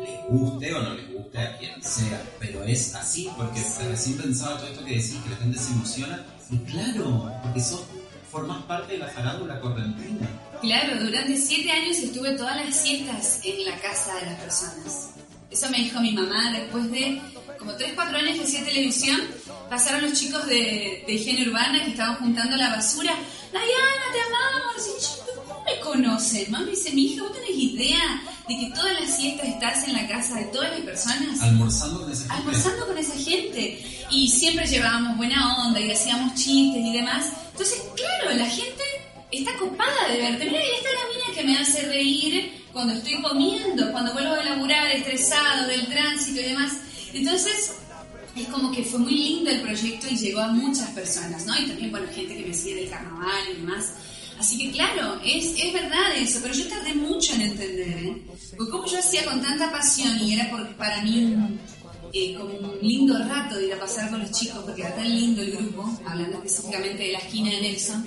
Les 0.00 0.10
guste 0.28 0.72
o 0.74 0.82
no 0.82 0.94
les 0.94 1.12
guste 1.12 1.38
a 1.38 1.58
quien 1.58 1.82
sea, 1.82 2.22
pero 2.40 2.64
es 2.64 2.94
así, 2.94 3.28
porque 3.36 3.60
recién 3.88 4.16
pensaba 4.16 4.58
todo 4.58 4.68
esto 4.68 4.84
que 4.84 4.92
decís, 4.94 5.16
que 5.24 5.30
la 5.30 5.36
gente 5.36 5.58
se 5.58 5.72
emociona, 5.72 6.24
y 6.50 6.58
claro, 6.58 7.32
porque 7.42 7.60
sos, 7.60 7.82
formas 8.30 8.62
parte 8.64 8.92
de 8.94 8.98
la 9.00 9.08
farándula 9.08 9.60
correntina. 9.60 10.28
Claro, 10.60 11.04
durante 11.04 11.36
siete 11.36 11.70
años 11.70 11.98
estuve 11.98 12.32
todas 12.36 12.56
las 12.56 12.74
siestas 12.76 13.40
en 13.44 13.64
la 13.64 13.76
casa 13.80 14.14
de 14.16 14.26
las 14.26 14.40
personas. 14.40 15.10
Eso 15.50 15.68
me 15.70 15.78
dijo 15.78 16.00
mi 16.00 16.12
mamá 16.12 16.52
después 16.52 16.90
de 16.90 17.20
como 17.58 17.72
3, 17.74 17.92
4 17.94 18.18
años 18.18 18.38
que 18.38 18.44
hacía 18.44 18.64
televisión. 18.64 19.20
Pasaron 19.68 20.02
los 20.02 20.12
chicos 20.12 20.46
de, 20.46 21.04
de 21.06 21.12
higiene 21.12 21.48
urbana 21.48 21.84
que 21.84 21.90
estaban 21.90 22.16
juntando 22.16 22.56
la 22.56 22.70
basura. 22.70 23.14
Diana, 23.52 24.04
te 24.12 24.20
amamos. 24.20 24.86
Y 24.86 25.02
yo, 25.02 25.42
¿cómo 25.42 25.64
me 25.64 25.80
conocen? 25.80 26.50
Mami 26.50 26.70
dice, 26.70 26.92
mi 26.92 27.06
hija, 27.06 27.22
¿vos 27.22 27.32
tenés 27.32 27.50
idea 27.50 28.22
de 28.48 28.56
que 28.56 28.70
todas 28.74 29.00
las 29.00 29.16
siestas 29.16 29.48
estás 29.48 29.88
en 29.88 29.94
la 29.94 30.06
casa 30.06 30.36
de 30.36 30.44
todas 30.46 30.70
las 30.70 30.80
personas? 30.80 31.40
Almorzando 31.42 32.00
con 32.00 32.12
esa 32.12 32.22
gente. 32.22 32.34
almorzando 32.34 32.86
con 32.86 32.98
esa 32.98 33.14
gente 33.14 34.06
y 34.10 34.28
siempre 34.28 34.66
llevábamos 34.66 35.16
buena 35.16 35.66
onda 35.66 35.80
y 35.80 35.90
hacíamos 35.90 36.34
chistes 36.34 36.82
y 36.82 36.92
demás. 36.92 37.26
Entonces, 37.52 37.82
claro, 37.96 38.36
la 38.36 38.46
gente 38.46 38.82
está 39.30 39.56
copada 39.56 40.08
de 40.10 40.18
verte. 40.18 40.44
Mira, 40.46 40.60
esta 40.60 40.88
es 40.88 40.94
la 40.94 41.08
mina 41.08 41.34
que 41.34 41.44
me 41.44 41.58
hace 41.58 41.82
reír 41.88 42.64
cuando 42.72 42.94
estoy 42.94 43.20
comiendo, 43.22 43.90
cuando 43.92 44.12
vuelvo 44.12 44.34
a 44.34 44.44
laburar 44.44 44.90
estresado 44.90 45.66
del 45.68 45.86
tránsito 45.86 46.40
y 46.40 46.44
demás. 46.44 46.72
Entonces, 47.12 47.72
es 48.36 48.46
como 48.48 48.70
que 48.70 48.84
fue 48.84 49.00
muy 49.00 49.14
lindo 49.14 49.50
el 49.50 49.62
proyecto 49.62 50.06
y 50.10 50.16
llegó 50.16 50.40
a 50.40 50.48
muchas 50.48 50.90
personas, 50.90 51.44
¿no? 51.46 51.58
Y 51.58 51.66
también, 51.66 51.90
bueno, 51.90 52.06
gente 52.14 52.36
que 52.36 52.46
me 52.46 52.54
sigue 52.54 52.76
del 52.76 52.90
carnaval 52.90 53.42
y 53.50 53.60
demás. 53.60 53.94
Así 54.38 54.56
que 54.56 54.70
claro, 54.70 55.20
es, 55.24 55.54
es 55.58 55.72
verdad 55.72 56.16
eso, 56.16 56.38
pero 56.40 56.54
yo 56.54 56.68
tardé 56.68 56.94
mucho 56.94 57.34
en 57.34 57.40
entender, 57.40 57.88
¿eh? 57.88 58.22
Porque 58.56 58.70
como 58.70 58.86
yo 58.86 58.98
hacía 58.98 59.24
con 59.24 59.42
tanta 59.42 59.70
pasión 59.72 60.16
y 60.22 60.34
era 60.34 60.48
porque 60.48 60.72
para 60.74 61.02
mí 61.02 61.24
un, 61.24 61.58
eh, 62.12 62.34
como 62.38 62.54
un 62.54 62.78
lindo 62.80 63.18
rato 63.18 63.56
de 63.56 63.66
ir 63.66 63.74
a 63.74 63.80
pasar 63.80 64.08
con 64.10 64.20
los 64.20 64.30
chicos, 64.30 64.62
porque 64.64 64.82
era 64.82 64.94
tan 64.94 65.08
lindo 65.08 65.42
el 65.42 65.52
grupo, 65.52 65.90
hablando 66.06 66.36
específicamente 66.38 67.02
de 67.02 67.12
la 67.12 67.18
esquina 67.18 67.50
de 67.50 67.60
Nelson, 67.62 68.06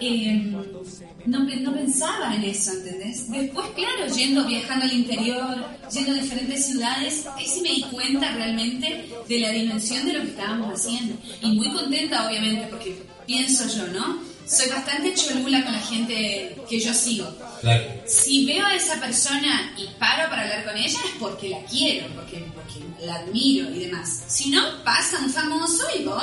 eh, 0.00 0.52
no, 1.26 1.44
no, 1.44 1.74
pensaba 1.74 2.34
en 2.34 2.44
eso, 2.44 2.72
¿entendés? 2.72 3.30
Después, 3.30 3.66
claro, 3.74 4.14
yendo, 4.14 4.46
viajando 4.46 4.84
al 4.84 4.92
interior, 4.92 5.66
yendo 5.92 6.12
a 6.12 6.14
diferentes 6.14 6.66
ciudades, 6.66 7.26
ahí 7.34 7.46
sí 7.46 7.60
me 7.62 7.70
di 7.70 7.82
cuenta 7.82 8.32
realmente 8.32 9.08
de 9.28 9.38
la 9.40 9.50
dimensión 9.50 10.06
de 10.06 10.12
lo 10.14 10.22
que 10.22 10.28
estábamos 10.28 10.74
haciendo. 10.74 11.16
Y 11.42 11.52
muy 11.52 11.70
contenta, 11.72 12.28
obviamente, 12.28 12.66
porque 12.70 12.96
pienso 13.26 13.66
yo, 13.76 13.86
¿no? 13.88 14.36
soy 14.46 14.68
bastante 14.68 15.12
cholula 15.14 15.64
con 15.64 15.72
la 15.72 15.80
gente 15.80 16.56
que 16.68 16.80
yo 16.80 16.94
sigo. 16.94 17.26
Si 18.06 18.46
veo 18.46 18.64
a 18.64 18.74
esa 18.74 19.00
persona 19.00 19.74
y 19.76 19.86
paro 19.98 20.30
para 20.30 20.42
hablar 20.42 20.64
con 20.64 20.76
ella 20.76 20.86
es 21.04 21.12
porque 21.18 21.48
la 21.48 21.64
quiero, 21.64 22.06
porque, 22.14 22.44
porque 22.54 23.04
la 23.04 23.16
admiro 23.16 23.68
y 23.74 23.86
demás. 23.86 24.24
Si 24.28 24.50
no, 24.50 24.62
pasa 24.84 25.18
un 25.18 25.30
famoso 25.30 25.84
y 25.98 26.04
vos, 26.04 26.22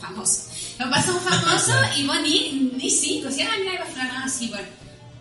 famoso. 0.00 0.50
No 0.78 0.90
pasa 0.90 1.12
un 1.12 1.20
famoso 1.20 1.72
y 1.96 2.06
vos 2.06 2.20
ni, 2.22 2.70
ni 2.76 2.90
sí, 2.90 3.20
pues 3.22 3.36
ya, 3.36 3.50
mira, 3.58 3.84
va 3.96 4.24
así, 4.24 4.48
bueno. 4.48 4.66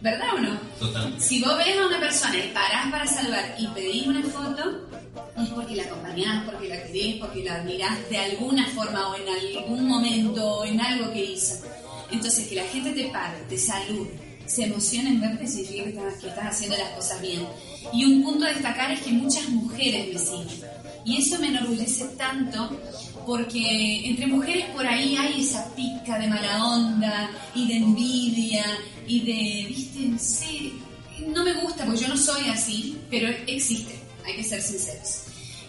¿Verdad 0.02 0.30
o 0.36 0.40
no? 0.40 0.60
Total. 0.80 1.14
Si 1.22 1.44
vos 1.44 1.56
ves 1.60 1.78
a 1.78 1.86
una 1.86 2.00
persona 2.00 2.36
y 2.36 2.52
parás 2.52 2.92
para 2.92 3.06
saludar 3.06 3.56
y 3.60 3.68
pedís 3.68 4.08
una 4.08 4.24
foto, 4.24 4.88
es 5.38 5.50
porque 5.50 5.76
la 5.76 5.84
acompañás, 5.84 6.44
porque 6.46 6.70
la 6.70 6.84
querés, 6.84 7.18
porque 7.18 7.44
la 7.44 7.56
admirás 7.56 8.10
de 8.10 8.18
alguna 8.18 8.66
forma 8.70 9.10
o 9.10 9.16
en 9.16 9.30
algún 9.30 9.88
momento 9.88 10.44
o 10.44 10.66
en 10.66 10.82
algo 10.82 11.14
que 11.14 11.24
hizo. 11.24 11.64
Entonces, 12.10 12.48
que 12.48 12.56
la 12.56 12.64
gente 12.64 12.92
te 12.94 13.10
pare, 13.10 13.38
te 13.48 13.58
salude, 13.60 14.10
se 14.48 14.64
emociona 14.64 15.10
en 15.10 15.22
verte 15.22 15.48
significa 15.48 15.84
que 15.84 15.90
estás, 15.92 16.14
que 16.16 16.28
estás 16.30 16.46
haciendo 16.46 16.78
las 16.78 16.90
cosas 16.90 17.22
bien. 17.22 17.48
Y 17.94 18.06
un 18.06 18.24
punto 18.24 18.46
a 18.46 18.50
destacar 18.50 18.92
es 18.92 19.02
que 19.02 19.12
muchas 19.12 19.50
mujeres 19.50 20.14
me 20.14 20.20
siguen. 20.20 20.72
Y 21.04 21.18
eso 21.18 21.40
me 21.40 21.48
enorgullece 21.48 22.06
tanto 22.18 22.80
porque 23.26 24.08
entre 24.08 24.28
mujeres 24.28 24.66
por 24.68 24.86
ahí 24.86 25.16
hay 25.16 25.42
esa 25.42 25.74
pica 25.76 26.20
de 26.20 26.28
mala 26.28 26.66
onda 26.66 27.32
y 27.56 27.68
de 27.68 27.76
envidia 27.78 28.66
y 29.08 29.20
de, 29.22 29.68
viste, 29.68 30.20
sí, 30.20 30.74
no 31.28 31.44
me 31.44 31.54
gusta 31.54 31.86
porque 31.86 32.02
yo 32.02 32.08
no 32.08 32.18
soy 32.18 32.50
así, 32.50 32.98
pero 33.10 33.30
existe, 33.48 34.00
hay 34.26 34.36
que 34.36 34.44
ser 34.44 34.62
sinceros. 34.62 35.24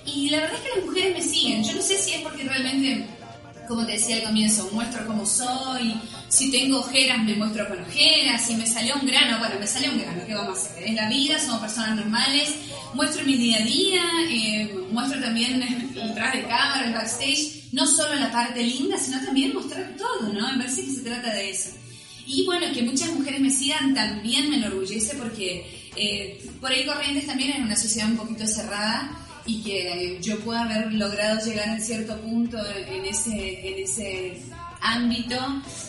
Y 0.05 0.31
la 0.31 0.39
verdad 0.39 0.57
es 0.57 0.61
que 0.61 0.79
las 0.79 0.87
mujeres 0.87 1.15
me 1.15 1.23
siguen, 1.23 1.65
yo 1.65 1.75
no 1.75 1.83
sé 1.83 1.99
si 1.99 2.13
es 2.13 2.21
porque 2.23 2.45
realmente 2.45 3.07
como 3.69 3.87
te 3.87 3.93
decía 3.93 4.17
al 4.17 4.25
comienzo, 4.25 4.69
muestro 4.73 5.07
cómo 5.07 5.27
soy, 5.27 6.01
si 6.29 6.51
tengo 6.51 6.81
ojeras 6.81 7.23
me 7.25 7.35
muestro 7.35 7.69
con 7.69 7.81
ojeras, 7.81 8.47
si 8.47 8.55
me 8.57 8.67
salió 8.67 8.95
un 8.97 9.07
grano, 9.07 9.39
bueno, 9.39 9.57
me 9.61 9.67
salió 9.67 9.93
un 9.93 10.01
grano, 10.01 10.23
¿qué 10.27 10.35
vamos 10.35 10.59
a 10.59 10.63
hacer? 10.63 10.85
Es 10.85 10.95
la 10.95 11.09
vida, 11.09 11.39
somos 11.39 11.61
personas 11.61 11.97
normales, 11.97 12.55
muestro 12.95 13.25
mi 13.25 13.35
día 13.35 13.59
a 13.59 13.65
día, 13.65 14.03
eh, 14.31 14.75
muestro 14.91 15.21
también 15.21 15.63
el 15.95 16.15
tras 16.15 16.33
de 16.33 16.43
cámara, 16.43 16.87
el 16.87 16.95
backstage, 16.95 17.69
no 17.73 17.87
solo 17.87 18.15
la 18.15 18.31
parte 18.31 18.63
linda, 18.63 18.99
sino 18.99 19.23
también 19.25 19.55
mostrar 19.55 19.95
todo, 19.97 20.33
¿no? 20.33 20.53
Me 20.53 20.59
parece 20.59 20.85
que 20.85 20.91
se 20.91 21.01
trata 21.01 21.33
de 21.33 21.51
eso. 21.51 21.71
Y 22.27 22.45
bueno, 22.47 22.67
que 22.73 22.83
muchas 22.83 23.13
mujeres 23.13 23.41
me 23.41 23.51
sigan 23.51 23.95
también 23.95 24.49
me 24.49 24.57
enorgullece 24.57 25.17
porque 25.17 25.91
eh, 25.97 26.43
por 26.61 26.71
ahí 26.71 26.87
Corrientes 26.87 27.27
también 27.27 27.51
es 27.51 27.59
una 27.59 27.77
sociedad 27.77 28.09
un 28.09 28.17
poquito 28.17 28.47
cerrada 28.47 29.22
y 29.45 29.63
que 29.63 30.19
yo 30.21 30.39
pueda 30.41 30.65
haber 30.65 30.93
logrado 30.93 31.45
llegar 31.45 31.69
a 31.71 31.81
cierto 31.81 32.17
punto 32.21 32.59
en 32.87 33.05
ese, 33.05 33.69
en 33.69 33.83
ese 33.83 34.43
ámbito, 34.81 35.37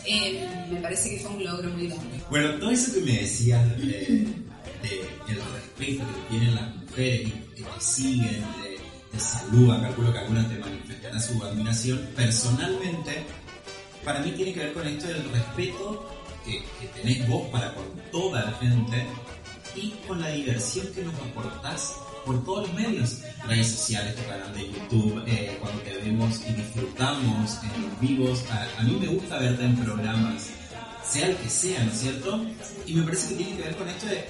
eh, 0.06 0.48
me 0.72 0.80
parece 0.80 1.12
que 1.12 1.20
fue 1.20 1.32
un 1.32 1.44
logro 1.44 1.70
muy 1.72 1.88
grande. 1.88 2.22
Bueno, 2.30 2.56
todo 2.60 2.72
eso 2.72 2.94
que 2.94 3.02
me 3.02 3.20
decías 3.20 3.78
de, 3.78 3.86
de, 3.86 5.02
el 5.28 5.42
respeto 5.54 6.04
que 6.06 6.30
tienen 6.30 6.56
las 6.56 6.76
mujeres, 6.76 7.32
que 7.56 7.64
te 7.64 7.70
siguen, 7.80 8.44
te, 9.12 9.20
saludan, 9.20 9.82
calculo 9.82 10.12
que 10.12 10.20
algunas 10.20 10.50
te 10.50 10.58
manifestarán 10.58 11.22
su 11.22 11.44
admiración, 11.44 12.10
personalmente, 12.16 13.24
para 14.04 14.20
mí 14.20 14.32
tiene 14.32 14.54
que 14.54 14.60
ver 14.60 14.74
con 14.74 14.88
esto 14.88 15.08
del 15.08 15.24
respeto 15.32 16.10
que, 16.46 16.64
que 16.80 16.88
tenés 17.02 17.28
vos 17.28 17.48
para 17.50 17.74
con 17.74 17.86
toda 18.12 18.46
la 18.46 18.52
gente 18.54 19.06
y 19.76 19.92
con 20.08 20.20
la 20.22 20.30
diversión 20.30 20.88
que 20.94 21.04
nos 21.04 21.16
aportás 21.16 21.96
por 22.26 22.44
todos 22.44 22.68
los 22.68 22.74
medios, 22.74 23.20
redes 23.48 23.72
sociales, 23.72 24.16
tu 24.16 24.24
canal 24.24 24.54
de 24.54 24.72
YouTube, 24.72 25.24
eh, 25.28 25.58
cuando 25.60 25.82
te 25.82 25.98
vemos 25.98 26.42
y 26.48 26.54
disfrutamos 26.54 27.58
en 27.64 27.82
los 27.82 28.00
vivos. 28.00 28.44
A, 28.78 28.84
mí 28.84 28.98
me 29.00 29.08
gusta 29.08 29.40
verte 29.40 29.64
en 29.64 29.76
programas, 29.78 30.50
sea 31.06 31.28
el 31.28 31.36
que 31.38 31.50
sea, 31.50 31.84
¿no 31.84 31.92
es 31.92 32.00
cierto? 32.00 32.46
Y 32.86 32.94
me 32.94 33.04
parece 33.04 33.30
que 33.30 33.36
tiene 33.36 33.58
que 33.58 33.64
ver 33.64 33.76
con 33.76 33.90
esto 33.90 34.06
de, 34.08 34.28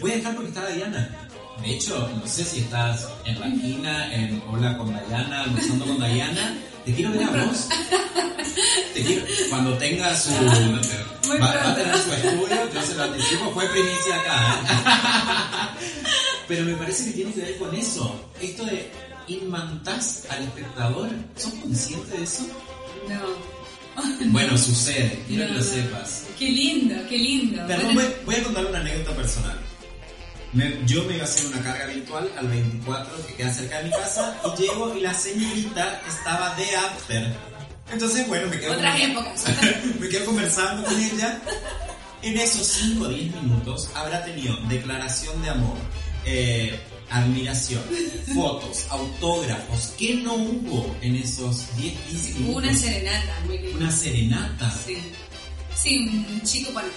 voy 0.00 0.12
a 0.12 0.16
dejar 0.16 0.34
porque 0.34 0.48
está 0.48 0.66
Diana. 0.68 1.28
De 1.62 1.74
hecho, 1.74 2.08
no 2.14 2.26
sé 2.26 2.44
si 2.44 2.60
estás 2.60 3.08
en 3.24 3.40
la 3.40 3.48
esquina, 3.48 4.14
en 4.14 4.42
Hola 4.48 4.78
con 4.78 4.88
Diana, 5.08 5.42
almorzando 5.42 5.86
con 5.86 5.98
Diana. 5.98 6.56
Te 6.84 6.94
quiero 6.94 7.10
ver 7.10 7.24
a 7.24 7.44
vos. 7.44 7.68
Te 8.94 9.02
quiero, 9.02 9.26
cuando 9.50 9.76
tenga 9.76 10.16
su. 10.16 10.30
Va, 10.30 11.38
va, 11.38 11.70
a 11.70 11.74
tener 11.74 11.98
su 11.98 12.12
estudio, 12.12 12.72
yo 12.72 12.82
se 12.82 12.94
lo 12.94 13.02
anticipo, 13.02 13.50
fue 13.52 13.66
primicia 13.68 14.14
acá. 14.16 14.60
¿eh? 14.62 15.57
Pero 16.48 16.64
me 16.64 16.74
parece 16.74 17.04
que 17.04 17.10
tiene 17.12 17.32
que 17.32 17.40
ver 17.42 17.58
con 17.58 17.74
eso. 17.74 18.30
Esto 18.40 18.64
de 18.64 18.90
inmantás 19.28 20.24
al 20.30 20.42
espectador. 20.44 21.10
¿Sos 21.36 21.52
consciente 21.54 22.16
de 22.16 22.24
eso? 22.24 22.46
No. 23.08 23.58
Bueno, 24.26 24.56
sucede, 24.56 25.24
quiero 25.26 25.48
que 25.48 25.54
lo 25.54 25.62
sepas. 25.62 26.24
Qué 26.38 26.48
lindo, 26.50 26.94
qué 27.08 27.18
lindo. 27.18 27.66
Perdón, 27.66 27.98
voy, 28.24 28.34
a 28.36 28.42
contar 28.44 28.66
una 28.66 28.78
anécdota 28.78 29.16
personal. 29.16 29.58
yo 30.86 31.02
me 31.04 31.14
iba 31.14 31.24
a 31.24 31.26
hacer 31.26 31.46
una 31.46 31.60
carga 31.62 31.86
virtual 31.86 32.30
al 32.38 32.46
24 32.46 33.26
que 33.26 33.34
queda 33.34 33.52
cerca 33.52 33.78
de 33.78 33.84
mi 33.84 33.90
casa 33.90 34.40
y 34.44 34.60
llego 34.60 34.94
y 34.96 35.00
la 35.00 35.12
señorita 35.12 36.00
estaba 36.06 36.54
de 36.54 36.76
after. 36.76 37.36
Entonces, 37.92 38.28
bueno, 38.28 38.48
me 38.48 38.60
quedo, 38.60 38.74
Otras 38.74 39.00
épocas. 39.00 39.44
me 40.00 40.08
quedo 40.08 40.26
conversando 40.26 40.84
con 40.84 41.00
ella. 41.00 41.40
En 42.22 42.36
esos 42.36 42.66
5 42.66 43.04
o 43.04 43.08
10 43.08 43.34
minutos 43.42 43.90
habrá 43.94 44.24
tenido 44.24 44.56
declaración 44.68 45.40
de 45.42 45.50
amor, 45.50 45.76
eh, 46.28 46.80
admiración, 47.10 47.82
fotos, 48.34 48.86
autógrafos. 48.90 49.94
¿Qué 49.98 50.16
no 50.16 50.34
hubo 50.34 50.94
en 51.00 51.16
esos 51.16 51.74
10, 51.76 51.98
15 52.00 52.34
minutos? 52.34 52.62
Una 52.62 52.74
serenata, 52.74 53.40
muy 53.46 53.58
bien. 53.58 53.76
Una 53.76 53.90
serenata. 53.90 54.70
Sí. 54.70 54.98
Sí, 55.74 56.24
un 56.28 56.42
chico, 56.42 56.72
bueno, 56.72 56.88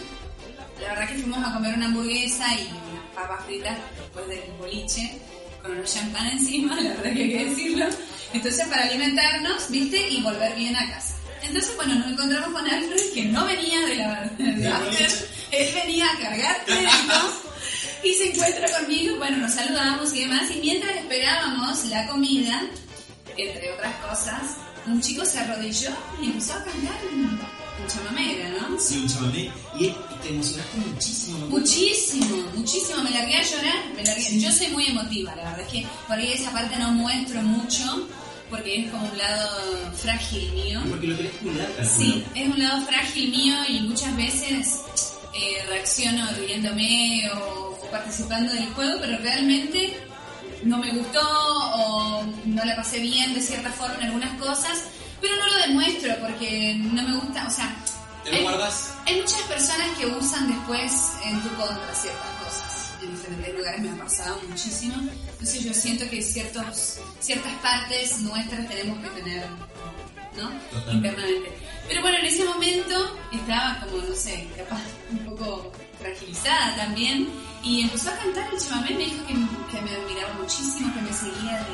la 0.82 0.90
verdad 0.90 1.10
que 1.10 1.22
fuimos 1.22 1.48
a 1.48 1.54
comer 1.54 1.76
una 1.76 1.86
hamburguesa 1.86 2.46
y 2.56 2.68
unas 2.92 3.06
papas 3.14 3.46
fritas 3.46 3.78
después 3.96 4.28
del 4.28 4.52
boliche, 4.58 5.20
con 5.62 5.72
unos 5.72 5.94
champán 5.94 6.28
encima, 6.28 6.76
la 6.82 6.90
verdad 6.90 7.14
que 7.14 7.24
hay 7.24 7.30
que 7.30 7.46
decirlo. 7.46 7.86
Entonces, 8.34 8.68
para 8.68 8.84
alimentarnos, 8.84 9.70
viste, 9.70 10.10
y 10.10 10.22
volver 10.22 10.56
bien 10.56 10.76
a 10.76 10.90
casa. 10.90 11.16
Entonces, 11.44 11.76
bueno, 11.76 11.96
nos 11.96 12.08
encontramos 12.08 12.52
con 12.52 12.70
Alfred, 12.70 13.14
que 13.14 13.26
no 13.26 13.46
venía 13.46 13.80
de 13.82 13.96
la, 13.96 14.32
de 14.38 15.08
él 15.52 15.70
venía 15.76 16.10
a 16.12 16.20
cargar 16.20 16.64
créditos 16.66 17.51
y 18.04 18.14
se 18.14 18.32
encuentra 18.32 18.68
conmigo, 18.80 19.18
bueno, 19.18 19.38
nos 19.38 19.54
saludamos 19.54 20.14
y 20.14 20.22
demás, 20.22 20.50
y 20.52 20.60
mientras 20.60 20.96
esperábamos 20.96 21.86
la 21.86 22.08
comida, 22.08 22.64
entre 23.38 23.74
otras 23.74 23.96
cosas, 23.98 24.42
un 24.88 25.00
chico 25.02 25.24
se 25.26 25.40
arrodilló 25.40 25.92
y 26.22 26.26
empezó 26.26 26.54
a 26.54 26.64
cantar 26.64 26.96
un, 27.14 27.40
chamamé, 27.88 28.50
¿no? 28.50 28.80
Sí, 28.80 29.00
un 29.00 29.08
chamamé, 29.08 29.52
y, 29.80 29.94
te 30.22 30.30
emocionaste 30.30 30.78
muchísimo. 30.78 31.48
Muchísimo, 31.48 32.38
muchísimo, 32.56 33.04
me 33.04 33.12
largué 33.12 33.36
a 33.38 33.44
llorar, 33.44 33.94
me 33.96 34.04
largué. 34.04 34.40
Yo 34.40 34.52
soy 34.52 34.68
muy 34.68 34.86
emotiva, 34.88 35.36
la 35.36 35.44
verdad 35.44 35.62
es 35.62 35.68
que 35.68 35.88
por 36.08 36.18
ahí 36.18 36.32
esa 36.34 36.52
parte 36.52 36.78
no 36.78 36.92
muestro 36.92 37.42
mucho, 37.42 38.08
porque 38.52 38.82
es 38.82 38.92
como 38.92 39.10
un 39.10 39.18
lado 39.18 39.50
frágil 39.96 40.52
mío. 40.52 40.82
Porque 40.90 41.08
lo 41.08 41.18
querés 41.18 41.34
cuidar, 41.42 41.70
Sí, 41.86 42.24
es 42.36 42.50
un 42.50 42.60
lado 42.60 42.86
frágil 42.86 43.32
mío 43.32 43.56
y 43.68 43.80
muchas 43.82 44.16
veces 44.16 44.82
eh, 45.34 45.64
reacciono 45.70 46.28
riéndome 46.38 47.30
o 47.34 47.71
participando 47.92 48.54
del 48.54 48.68
juego, 48.74 49.00
pero 49.02 49.18
realmente 49.18 50.00
no 50.64 50.78
me 50.78 50.92
gustó 50.92 51.22
o 51.22 52.24
no 52.46 52.66
la 52.66 52.76
pasé 52.76 53.00
bien 53.00 53.34
de 53.34 53.42
cierta 53.42 53.72
forma 53.72 53.96
en 53.96 54.04
algunas 54.04 54.40
cosas, 54.40 54.84
pero 55.20 55.36
no 55.36 55.46
lo 55.48 55.68
demuestro 55.68 56.16
porque 56.20 56.76
no 56.80 57.04
me 57.04 57.16
gusta, 57.18 57.48
o 57.48 57.52
sea... 57.52 57.76
¿Te 58.24 58.32
lo 58.34 58.42
guardas? 58.44 58.94
Hay 59.08 59.20
muchas 59.20 59.42
personas 59.42 59.98
que 59.98 60.06
usan 60.06 60.48
después 60.48 60.92
en 61.26 61.42
tu 61.42 61.50
contra 61.56 61.94
ciertas 61.96 62.32
cosas. 62.44 62.94
En 63.02 63.12
diferentes 63.16 63.58
lugares 63.58 63.82
me 63.82 63.90
ha 63.90 64.04
pasado 64.04 64.40
muchísimo. 64.48 64.96
Entonces 65.32 65.64
yo 65.64 65.74
siento 65.74 66.08
que 66.08 66.22
ciertos, 66.22 67.00
ciertas 67.20 67.54
partes 67.64 68.20
nuestras 68.20 68.68
tenemos 68.70 69.00
que 69.00 69.22
tener, 69.22 69.48
¿no? 70.38 70.52
Internamente. 70.92 71.52
Pero 71.88 72.02
bueno, 72.02 72.20
en 72.20 72.26
ese 72.26 72.46
momento 72.46 73.18
estaba 73.34 73.80
como, 73.80 74.04
no 74.04 74.16
sé, 74.16 74.48
capaz 74.56 74.82
un 75.10 75.18
poco 75.26 75.72
tranquilizada 76.02 76.76
también 76.76 77.28
y 77.64 77.82
empezó 77.82 78.10
a 78.10 78.18
cantar 78.18 78.52
el 78.54 78.60
chamamé, 78.60 78.92
me 78.92 79.06
dijo 79.06 79.26
que, 79.26 79.34
que, 79.34 79.82
me 79.82 79.92
admiraba 79.92 80.34
muchísimo, 80.34 80.94
que 80.94 81.02
me 81.02 81.14
seguía 81.14 81.66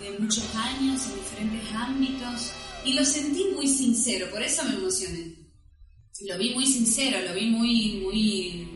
de, 0.00 0.10
de, 0.10 0.18
muchos 0.18 0.44
años 0.56 1.00
en 1.06 1.14
diferentes 1.16 1.74
ámbitos 1.74 2.52
y 2.84 2.94
lo 2.94 3.04
sentí 3.04 3.46
muy 3.54 3.68
sincero, 3.68 4.28
por 4.30 4.42
eso 4.42 4.64
me 4.64 4.74
emocioné. 4.74 5.34
lo 6.26 6.38
vi 6.38 6.54
muy 6.54 6.66
sincero, 6.66 7.18
lo 7.28 7.34
vi 7.34 7.46
muy, 7.50 8.00
muy 8.04 8.68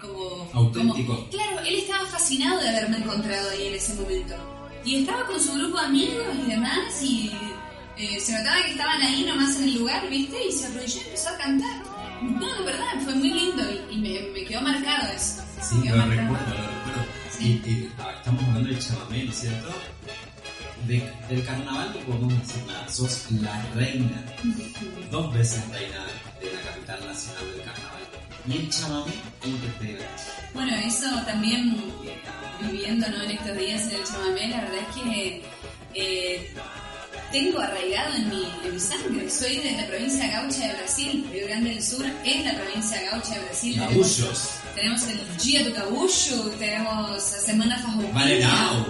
como... 0.00 0.50
Auténtico. 0.52 1.16
como- 1.16 1.30
claro, 1.30 1.60
él 1.66 1.76
estaba 1.76 2.06
fascinado 2.06 2.60
de 2.60 2.68
haberme 2.68 2.98
encontrado 2.98 3.50
ahí 3.50 3.68
en 3.68 3.74
ese 3.74 3.94
momento. 3.94 4.34
Y 4.84 4.96
estaba 4.96 5.24
con 5.26 5.40
su 5.40 5.52
grupo 5.54 5.78
de 5.78 5.86
amigos 5.86 6.26
y 6.44 6.50
demás 6.50 7.02
y 7.02 7.30
eh, 7.96 8.20
se 8.20 8.32
notaba 8.32 8.62
que 8.64 8.72
estaban 8.72 9.00
ahí 9.00 9.24
nomás 9.24 9.56
en 9.56 9.64
el 9.64 9.78
lugar, 9.78 10.08
¿viste? 10.10 10.36
Y 10.46 10.52
se 10.52 10.66
arrodilló 10.66 11.00
y 11.00 11.04
empezó 11.04 11.28
a 11.30 11.38
cantar. 11.38 11.93
No, 12.22 12.54
de 12.58 12.64
verdad, 12.64 12.84
fue 13.02 13.14
muy 13.14 13.30
lindo 13.30 13.62
y, 13.70 13.94
y 13.94 13.98
me, 13.98 14.32
me 14.32 14.44
quedó 14.46 14.60
marcado 14.62 15.12
eso. 15.12 15.42
Sí, 15.62 15.76
lo 15.88 15.96
marcado. 15.96 16.10
recuerdo, 16.10 16.46
lo 16.54 16.62
recuerdo. 16.68 17.04
Sí. 17.30 17.62
Y, 17.64 17.70
y, 17.70 17.92
ah, 17.98 18.12
estamos 18.16 18.44
hablando 18.44 18.68
del 18.68 18.78
chamamé, 18.78 19.24
¿no 19.24 19.30
es 19.30 19.38
cierto? 19.38 19.68
De- 20.86 21.12
del 21.28 21.44
carnaval 21.44 21.92
no 21.94 22.00
podemos 22.00 22.46
decir 22.46 22.62
nada, 22.66 22.88
sos 22.88 23.30
la 23.32 23.62
reina, 23.74 24.22
dos 25.10 25.32
veces 25.32 25.66
reina 25.70 26.04
de 26.40 26.52
la 26.52 26.60
capital 26.60 27.06
nacional 27.06 27.44
del 27.52 27.62
carnaval. 27.64 28.02
Y 28.46 28.52
el 28.58 28.68
chamamé, 28.70 29.12
¿cómo 29.42 29.56
te 29.56 29.68
pega? 29.86 30.06
Bueno, 30.52 30.76
eso 30.76 31.06
también 31.24 31.74
eh, 32.04 32.20
viviendo 32.60 33.08
¿no? 33.08 33.22
en 33.22 33.30
estos 33.30 33.56
días 33.56 33.82
en 33.84 33.94
el 34.00 34.04
chamamé, 34.04 34.48
la 34.48 34.60
verdad 34.60 34.78
es 34.88 34.94
que 35.02 35.42
eh, 35.94 36.54
tengo 37.34 37.58
arraigado 37.58 38.14
en 38.14 38.28
mi, 38.30 38.42
en 38.64 38.74
mi 38.74 38.80
sangre. 38.80 39.28
Soy 39.28 39.56
de 39.56 39.72
la 39.72 39.86
provincia 39.88 40.26
gaucha 40.28 40.68
de 40.68 40.74
Brasil, 40.74 41.26
Río 41.32 41.46
Grande 41.48 41.70
del 41.70 41.82
Sur 41.82 42.06
es 42.24 42.44
la 42.44 42.54
provincia 42.54 43.02
gaucha 43.10 43.34
de 43.34 43.40
Brasil. 43.46 43.74
Tenemos- 43.74 44.18
Gaullos, 44.20 44.48
Tenemos 44.76 45.02
el 45.08 45.18
Dia 45.42 45.64
do 45.64 45.72
Gaúcho, 45.74 46.50
tenemos 46.58 47.10
la 47.10 47.18
Semana 47.20 47.78
Farroupilha. 47.78 48.12
Marenao, 48.14 48.86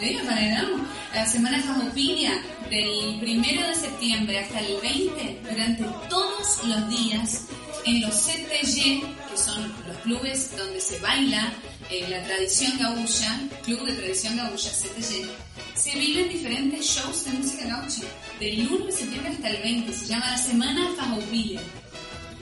Sí, 0.00 0.18
Marenao. 0.26 0.80
La 1.14 1.26
Semana 1.26 1.62
Farroupilha, 1.62 2.32
del 2.70 3.20
primero 3.20 3.66
de 3.68 3.74
septiembre 3.74 4.38
hasta 4.40 4.60
el 4.60 4.76
20, 4.82 5.40
durante 5.48 5.84
todos 6.08 6.64
los 6.64 6.88
días, 6.88 7.42
en 7.86 8.00
los 8.00 8.14
CTG, 8.14 9.02
que 9.30 9.36
son 9.36 9.72
los 9.86 9.96
clubes 10.04 10.50
donde 10.56 10.80
se 10.80 10.98
baila 11.00 11.52
eh, 11.90 12.06
la 12.08 12.22
tradición 12.24 12.72
gaucha, 12.78 13.38
Club 13.64 13.84
de 13.84 13.92
Tradición 13.92 14.36
Gaucha, 14.38 14.70
CTG, 14.70 15.28
se 15.74 15.98
viven 15.98 16.28
diferentes 16.28 16.86
shows 16.86 17.24
de 17.24 17.32
música 17.32 17.66
gaucha. 17.66 18.02
Del 18.40 18.66
1 18.70 18.86
de 18.86 18.92
septiembre 18.92 19.32
hasta 19.32 19.48
el 19.50 19.62
20, 19.62 19.92
se 19.92 20.06
llama 20.06 20.30
la 20.30 20.38
Semana 20.38 20.88
Farroupilha. 20.96 21.60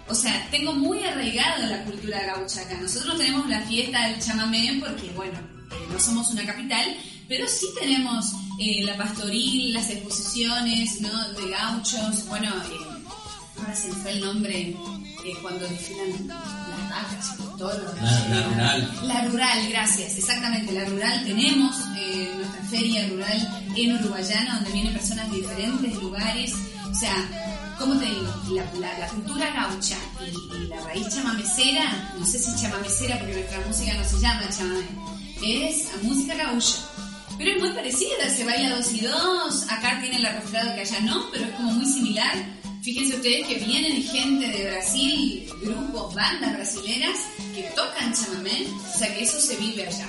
O 0.09 0.15
sea, 0.15 0.47
tengo 0.51 0.73
muy 0.75 1.03
arraigado 1.05 1.67
la 1.67 1.85
cultura 1.85 2.21
gaucha 2.27 2.61
acá. 2.63 2.77
Nosotros 2.81 3.17
tenemos 3.19 3.49
la 3.49 3.61
fiesta 3.63 4.09
del 4.09 4.21
chamamé 4.21 4.79
porque, 4.81 5.11
bueno, 5.15 5.39
eh, 5.71 5.75
no 5.91 5.99
somos 5.99 6.31
una 6.31 6.45
capital, 6.45 6.97
pero 7.29 7.47
sí 7.49 7.67
tenemos 7.81 8.27
eh, 8.59 8.83
la 8.85 8.97
pastoril, 8.97 9.73
las 9.73 9.89
exposiciones, 9.91 11.01
¿no? 11.01 11.33
De 11.33 11.49
gauchos. 11.51 12.27
Bueno, 12.29 12.49
eh, 12.51 13.01
ahora 13.59 13.75
se 13.75 13.89
me 13.89 13.95
fue 13.95 14.11
el 14.13 14.21
nombre 14.21 14.61
eh, 14.61 14.77
cuando 15.41 15.67
desfilan 15.69 16.29
las 16.29 16.91
vacas 16.91 17.35
y 17.39 17.43
los 17.43 17.57
toros. 17.57 17.95
La- 18.03 18.29
la 18.29 18.43
rural. 18.49 18.99
La 19.05 19.25
rural, 19.29 19.69
gracias, 19.71 20.19
exactamente, 20.19 20.73
la 20.73 20.85
rural 20.85 21.25
tenemos 21.25 21.77
eh, 22.03 22.33
nuestra 22.37 22.63
feria 22.65 23.07
rural 23.09 23.65
en 23.77 23.97
Uruguayana, 23.97 24.55
donde 24.57 24.73
vienen 24.73 24.93
personas 24.95 25.31
de 25.31 25.37
diferentes 25.39 25.95
lugares. 25.97 26.53
O 26.91 26.95
sea, 26.95 27.75
¿cómo 27.79 27.99
te 27.99 28.05
digo? 28.07 28.35
La, 28.51 28.65
la- 28.81 28.99
la 28.99 29.07
cultura 29.09 29.51
gaucha 29.53 29.97
y, 30.21 30.57
y 30.57 30.67
la 30.69 30.81
raíz 30.83 31.09
chamamecera, 31.09 32.15
no 32.19 32.27
sé 32.27 32.39
si 32.39 32.55
chamamecera 32.61 33.19
porque 33.19 33.35
nuestra 33.35 33.61
música 33.67 33.95
no 33.95 34.05
se 34.05 34.19
llama 34.21 34.43
chamamé, 34.57 34.87
es 35.43 35.87
a 35.95 35.97
música 36.03 36.35
gaucha. 36.35 36.77
Pero 37.39 37.51
es 37.53 37.61
muy 37.61 37.71
parecida, 37.73 38.29
se 38.37 38.45
baila 38.45 38.77
dos 38.77 38.93
y 38.93 39.01
dos, 39.01 39.63
acá 39.71 39.99
tiene 40.01 40.17
el 40.19 40.27
arrastrado 40.27 40.75
que 40.75 40.83
allá 40.83 41.01
no, 41.01 41.31
pero 41.33 41.47
es 41.47 41.51
como 41.53 41.73
muy 41.73 41.87
similar. 41.87 42.35
Fíjense 42.83 43.15
ustedes 43.17 43.47
que 43.47 43.55
vienen 43.65 44.03
gente 44.03 44.49
de 44.49 44.71
Brasil, 44.71 45.49
grupos, 45.63 46.15
bandas 46.15 46.53
brasileras 46.53 47.17
que 47.55 47.63
tocan 47.75 48.13
chamamé, 48.13 48.67
o 48.95 48.99
sea 48.99 49.15
que 49.15 49.23
eso 49.25 49.41
se 49.41 49.57
vive 49.57 49.87
allá. 49.87 50.07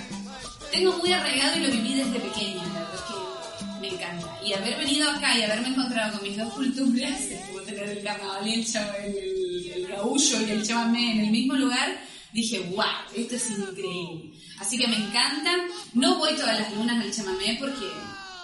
Tengo 0.74 0.98
muy 0.98 1.12
arraigado 1.14 1.58
y 1.58 1.62
lo 1.62 1.70
viví 1.72 1.94
desde 1.96 2.20
pequeña, 2.20 2.64
la 2.68 2.74
verdad 2.80 2.96
es 2.96 3.02
que 3.02 3.82
me 3.82 3.88
encanta. 3.90 4.40
Y 4.44 4.54
haber 4.54 4.78
venido 4.78 5.10
acá 5.10 5.38
y 5.38 5.44
haberme 5.44 5.70
encontrado 5.70 6.18
con 6.18 6.28
mis 6.28 6.38
dos 6.38 6.52
culturas, 6.54 7.20
como 7.48 7.60
tener 7.62 7.90
el 7.90 8.04
carnaval 8.04 8.48
y 8.48 8.54
el, 8.56 8.66
chama- 8.66 8.98
el, 9.06 9.72
el 9.76 9.88
gaullo 9.88 10.42
y 10.48 10.52
el 10.52 10.66
chamamé 10.68 11.12
en 11.14 11.20
el 11.26 11.32
mismo 11.32 11.54
lugar, 11.56 12.00
dije, 12.34 12.60
wow, 12.76 12.86
esto 13.16 13.36
es 13.36 13.50
increíble. 13.52 14.34
Así 14.60 14.78
que 14.78 14.88
me 14.88 14.96
encanta. 14.96 15.52
No 15.94 16.18
voy 16.18 16.34
todas 16.36 16.60
las 16.60 16.74
lunas 16.74 17.04
al 17.04 17.14
chamamé 17.14 17.58
porque 17.60 17.88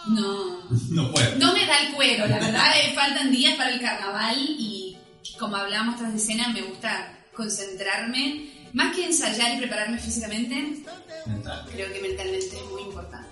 no, 0.08 0.70
no 0.92 1.12
puedo. 1.12 1.36
no 1.38 1.54
me 1.54 1.66
da 1.66 1.80
el 1.82 1.94
cuero, 1.94 2.28
la 2.28 2.40
verdad, 2.40 2.72
eh, 2.78 2.94
faltan 2.94 3.32
días 3.32 3.56
para 3.56 3.72
el 3.72 3.82
carnaval 3.82 4.38
y 4.38 4.96
como 5.40 5.56
hablábamos 5.56 5.98
tras 5.98 6.12
de 6.12 6.18
escena, 6.20 6.50
me 6.50 6.62
gusta 6.62 7.16
concentrarme, 7.34 8.50
más 8.74 8.96
que 8.96 9.06
ensayar 9.06 9.56
y 9.56 9.58
prepararme 9.60 9.98
físicamente, 10.00 10.84
Mental. 11.26 11.66
creo 11.72 11.92
que 11.94 12.02
mentalmente 12.02 12.56
es 12.58 12.66
muy 12.72 12.82
importante. 12.84 13.30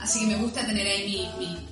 Así 0.00 0.20
que 0.20 0.26
me 0.26 0.36
gusta 0.36 0.66
tener 0.66 0.86
ahí 0.86 1.28
mi, 1.38 1.46
mi- 1.46 1.68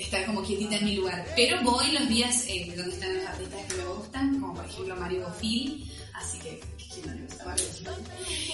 estar 0.00 0.24
como 0.26 0.42
quietita 0.42 0.76
en 0.76 0.84
mi 0.84 0.96
lugar. 0.96 1.24
Pero 1.34 1.62
voy 1.62 1.90
los 1.92 2.08
días 2.08 2.44
eh, 2.48 2.72
donde 2.76 2.92
están 2.94 3.14
los 3.16 3.26
artistas 3.26 3.60
que 3.68 3.74
me 3.76 3.84
gustan, 3.84 4.40
como 4.40 4.54
por 4.54 4.64
ejemplo 4.66 4.96
Mario 4.96 5.24
Gofil, 5.24 5.90
así 6.14 6.38
que 6.38 6.60
¿quién 6.92 7.06
no 7.06 7.14
le 7.14 7.22
gusta 7.26 7.44
Mario 7.46 7.64
Gofil? 7.66 7.88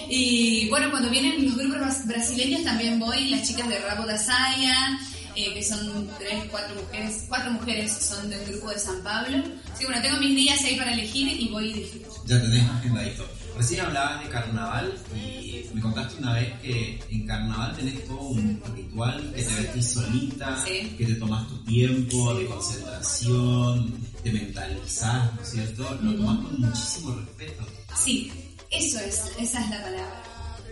Y 0.09 0.69
bueno, 0.69 0.89
cuando 0.89 1.09
vienen 1.09 1.45
los 1.45 1.55
grupos 1.57 1.79
bras- 1.79 2.07
brasileños 2.07 2.63
también 2.63 2.97
voy, 2.99 3.25
las 3.29 3.47
chicas 3.47 3.67
de 3.69 3.79
Rabo 3.79 4.05
da 4.05 4.17
Saya, 4.17 4.99
eh, 5.35 5.53
que 5.53 5.63
son 5.63 6.07
tres, 6.17 6.45
cuatro 6.49 6.75
mujeres, 6.81 7.25
cuatro 7.27 7.51
mujeres 7.51 7.91
son 7.91 8.29
del 8.29 8.43
grupo 8.45 8.69
de 8.69 8.79
San 8.79 9.01
Pablo. 9.03 9.37
Así 9.71 9.79
que 9.81 9.85
bueno, 9.87 10.01
tengo 10.01 10.17
mis 10.19 10.35
días 10.35 10.63
ahí 10.63 10.75
para 10.75 10.93
elegir 10.93 11.27
y 11.41 11.47
voy 11.49 11.71
y 11.71 11.73
disfruto. 11.73 12.23
Ya 12.25 12.41
tenés 12.41 12.69
agendadito. 12.69 13.27
Recién 13.57 13.81
hablabas 13.81 14.23
de 14.23 14.29
carnaval 14.29 14.93
y 15.15 15.65
me 15.73 15.81
contaste 15.81 16.17
una 16.19 16.33
vez 16.33 16.53
que 16.61 16.99
en 17.09 17.27
carnaval 17.27 17.75
tenés 17.75 18.05
todo 18.07 18.19
un 18.19 18.61
ritual, 18.75 19.31
que 19.35 19.43
te 19.43 19.53
vestís 19.55 19.93
solita, 19.93 20.63
Sí. 20.65 20.95
que 20.97 21.05
te 21.05 21.15
tomas 21.15 21.47
tu 21.47 21.63
tiempo 21.63 22.33
de 22.33 22.45
concentración, 22.47 23.93
te 24.23 24.31
mentalizás, 24.31 25.35
¿no 25.35 25.41
es 25.41 25.49
cierto? 25.49 25.83
Lo 26.01 26.15
tomás 26.15 26.39
con 26.39 26.61
muchísimo 26.61 27.15
respeto. 27.15 27.63
Sí, 27.95 28.31
eso 28.71 28.99
es, 28.99 29.21
esa 29.39 29.63
es 29.63 29.69
la 29.69 29.81
palabra. 29.83 30.23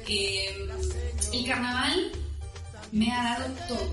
Eh, 0.08 0.68
el 1.34 1.46
carnaval 1.46 2.12
me 2.92 3.12
ha 3.12 3.24
dado 3.40 3.54
todo. 3.68 3.92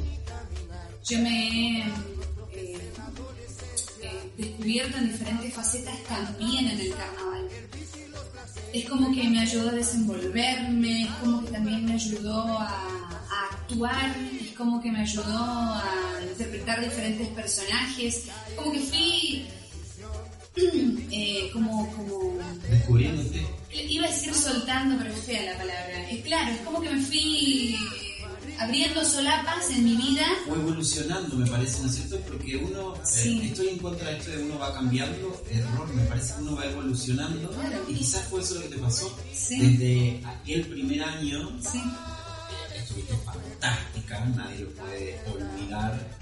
Yo 1.04 1.18
me 1.20 1.28
he 1.28 1.78
eh, 2.52 2.80
eh, 4.02 4.32
descubierto 4.36 4.96
en 4.98 5.12
diferentes 5.12 5.54
facetas 5.54 6.02
también 6.04 6.68
en 6.68 6.80
el 6.80 6.90
carnaval. 6.94 7.48
Es 8.72 8.88
como 8.88 9.14
que 9.14 9.28
me 9.28 9.40
ayudó 9.40 9.70
a 9.70 9.72
desenvolverme, 9.72 11.02
es 11.02 11.10
como 11.22 11.44
que 11.44 11.52
también 11.52 11.84
me 11.86 11.94
ayudó 11.94 12.58
a, 12.58 12.68
a 13.30 13.48
actuar, 13.50 14.16
es 14.40 14.52
como 14.52 14.80
que 14.80 14.92
me 14.92 15.00
ayudó 15.00 15.38
a 15.38 15.82
interpretar 16.30 16.80
diferentes 16.82 17.28
personajes, 17.28 18.28
como 18.56 18.72
que 18.72 18.80
fui 18.80 19.46
eh, 21.12 21.50
como, 21.52 21.90
como 21.94 22.38
Descubriéndote. 22.68 23.46
Iba 23.70 24.06
a 24.06 24.10
decir 24.10 24.34
soltando, 24.34 24.96
pero 24.98 25.14
es 25.14 25.20
fea 25.20 25.52
la 25.52 25.58
palabra. 25.58 26.10
Es 26.10 26.22
claro, 26.24 26.52
es 26.52 26.60
como 26.60 26.80
que 26.80 26.90
me 26.90 27.00
fui 27.00 27.76
abriendo 28.58 29.04
solapas 29.04 29.70
en 29.70 29.84
mi 29.84 29.96
vida. 29.96 30.26
O 30.50 30.54
evolucionando, 30.54 31.36
me 31.36 31.46
parece, 31.50 31.80
¿no 31.82 31.88
es 31.88 31.94
cierto? 31.96 32.18
Porque 32.28 32.56
uno, 32.56 32.94
eh, 32.96 33.00
Sí. 33.04 33.40
estoy 33.44 33.68
en 33.68 33.78
contra 33.78 34.10
de 34.10 34.18
esto 34.18 34.30
de 34.30 34.42
uno 34.44 34.58
va 34.58 34.74
cambiando, 34.74 35.42
error, 35.50 35.94
me 35.94 36.02
parece 36.04 36.34
que 36.34 36.42
uno 36.42 36.56
va 36.56 36.64
evolucionando. 36.66 37.50
Claro. 37.50 37.84
Y 37.88 37.94
quizás 37.94 38.22
fue 38.28 38.40
eso 38.40 38.54
lo 38.54 38.62
que 38.62 38.68
te 38.68 38.78
pasó. 38.78 39.16
Sí. 39.34 39.58
Desde 39.60 40.22
aquel 40.26 40.66
primer 40.66 41.02
año 41.02 41.50
Sí, 41.60 41.80
estuviste 42.76 43.14
fantástica, 43.24 44.24
nadie 44.36 44.60
lo 44.60 44.70
puede 44.70 45.20
olvidar. 45.32 46.18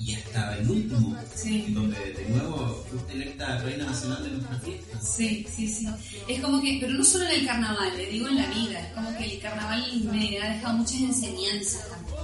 Y 0.00 0.14
hasta 0.14 0.56
el 0.58 0.68
último, 0.70 1.16
Sí. 1.34 1.66
donde 1.68 1.96
de 2.12 2.24
nuevo 2.30 2.84
fuiste 2.90 3.12
electa 3.12 3.58
reina 3.58 3.84
nacional 3.86 4.22
de 4.24 4.30
nuestra 4.30 4.58
fiesta. 4.58 5.00
sí, 5.00 5.46
sí, 5.54 5.68
sí. 5.68 5.86
Es 6.28 6.40
como 6.40 6.60
que, 6.60 6.78
pero 6.80 6.94
no 6.94 7.04
solo 7.04 7.24
en 7.26 7.40
el 7.40 7.46
carnaval, 7.46 7.96
le 7.96 8.06
digo 8.06 8.26
en 8.28 8.36
la 8.38 8.46
vida. 8.46 8.80
Es 8.80 8.92
como 8.94 9.16
que 9.16 9.24
el 9.34 9.40
carnaval 9.40 10.02
me 10.12 10.40
ha 10.40 10.54
dejado 10.54 10.78
muchas 10.78 11.00
enseñanzas 11.00 11.88
también. 11.88 12.16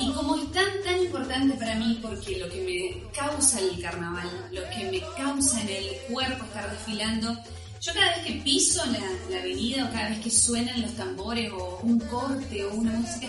Y 0.00 0.12
como 0.14 0.36
es 0.36 0.50
tan, 0.52 0.64
tan 0.84 1.00
importante 1.02 1.54
para 1.58 1.74
mí, 1.76 1.98
porque 2.00 2.38
lo 2.38 2.48
que 2.48 2.60
me 2.62 3.10
causa 3.14 3.60
el 3.60 3.80
carnaval, 3.80 4.28
lo 4.50 4.62
que 4.70 4.90
me 4.90 5.00
causa 5.16 5.60
en 5.60 5.68
el 5.68 5.84
cuerpo 6.10 6.44
estar 6.44 6.70
desfilando, 6.70 7.36
yo 7.80 7.92
cada 7.92 8.16
vez 8.16 8.26
que 8.26 8.32
piso 8.42 8.82
la, 8.86 9.00
la 9.30 9.40
avenida 9.40 9.84
o 9.84 9.92
cada 9.92 10.08
vez 10.08 10.20
que 10.20 10.30
suenan 10.30 10.80
los 10.80 10.92
tambores 10.96 11.52
o 11.52 11.80
un 11.82 11.98
corte 12.00 12.64
o 12.64 12.74
una 12.74 12.92
música, 12.92 13.28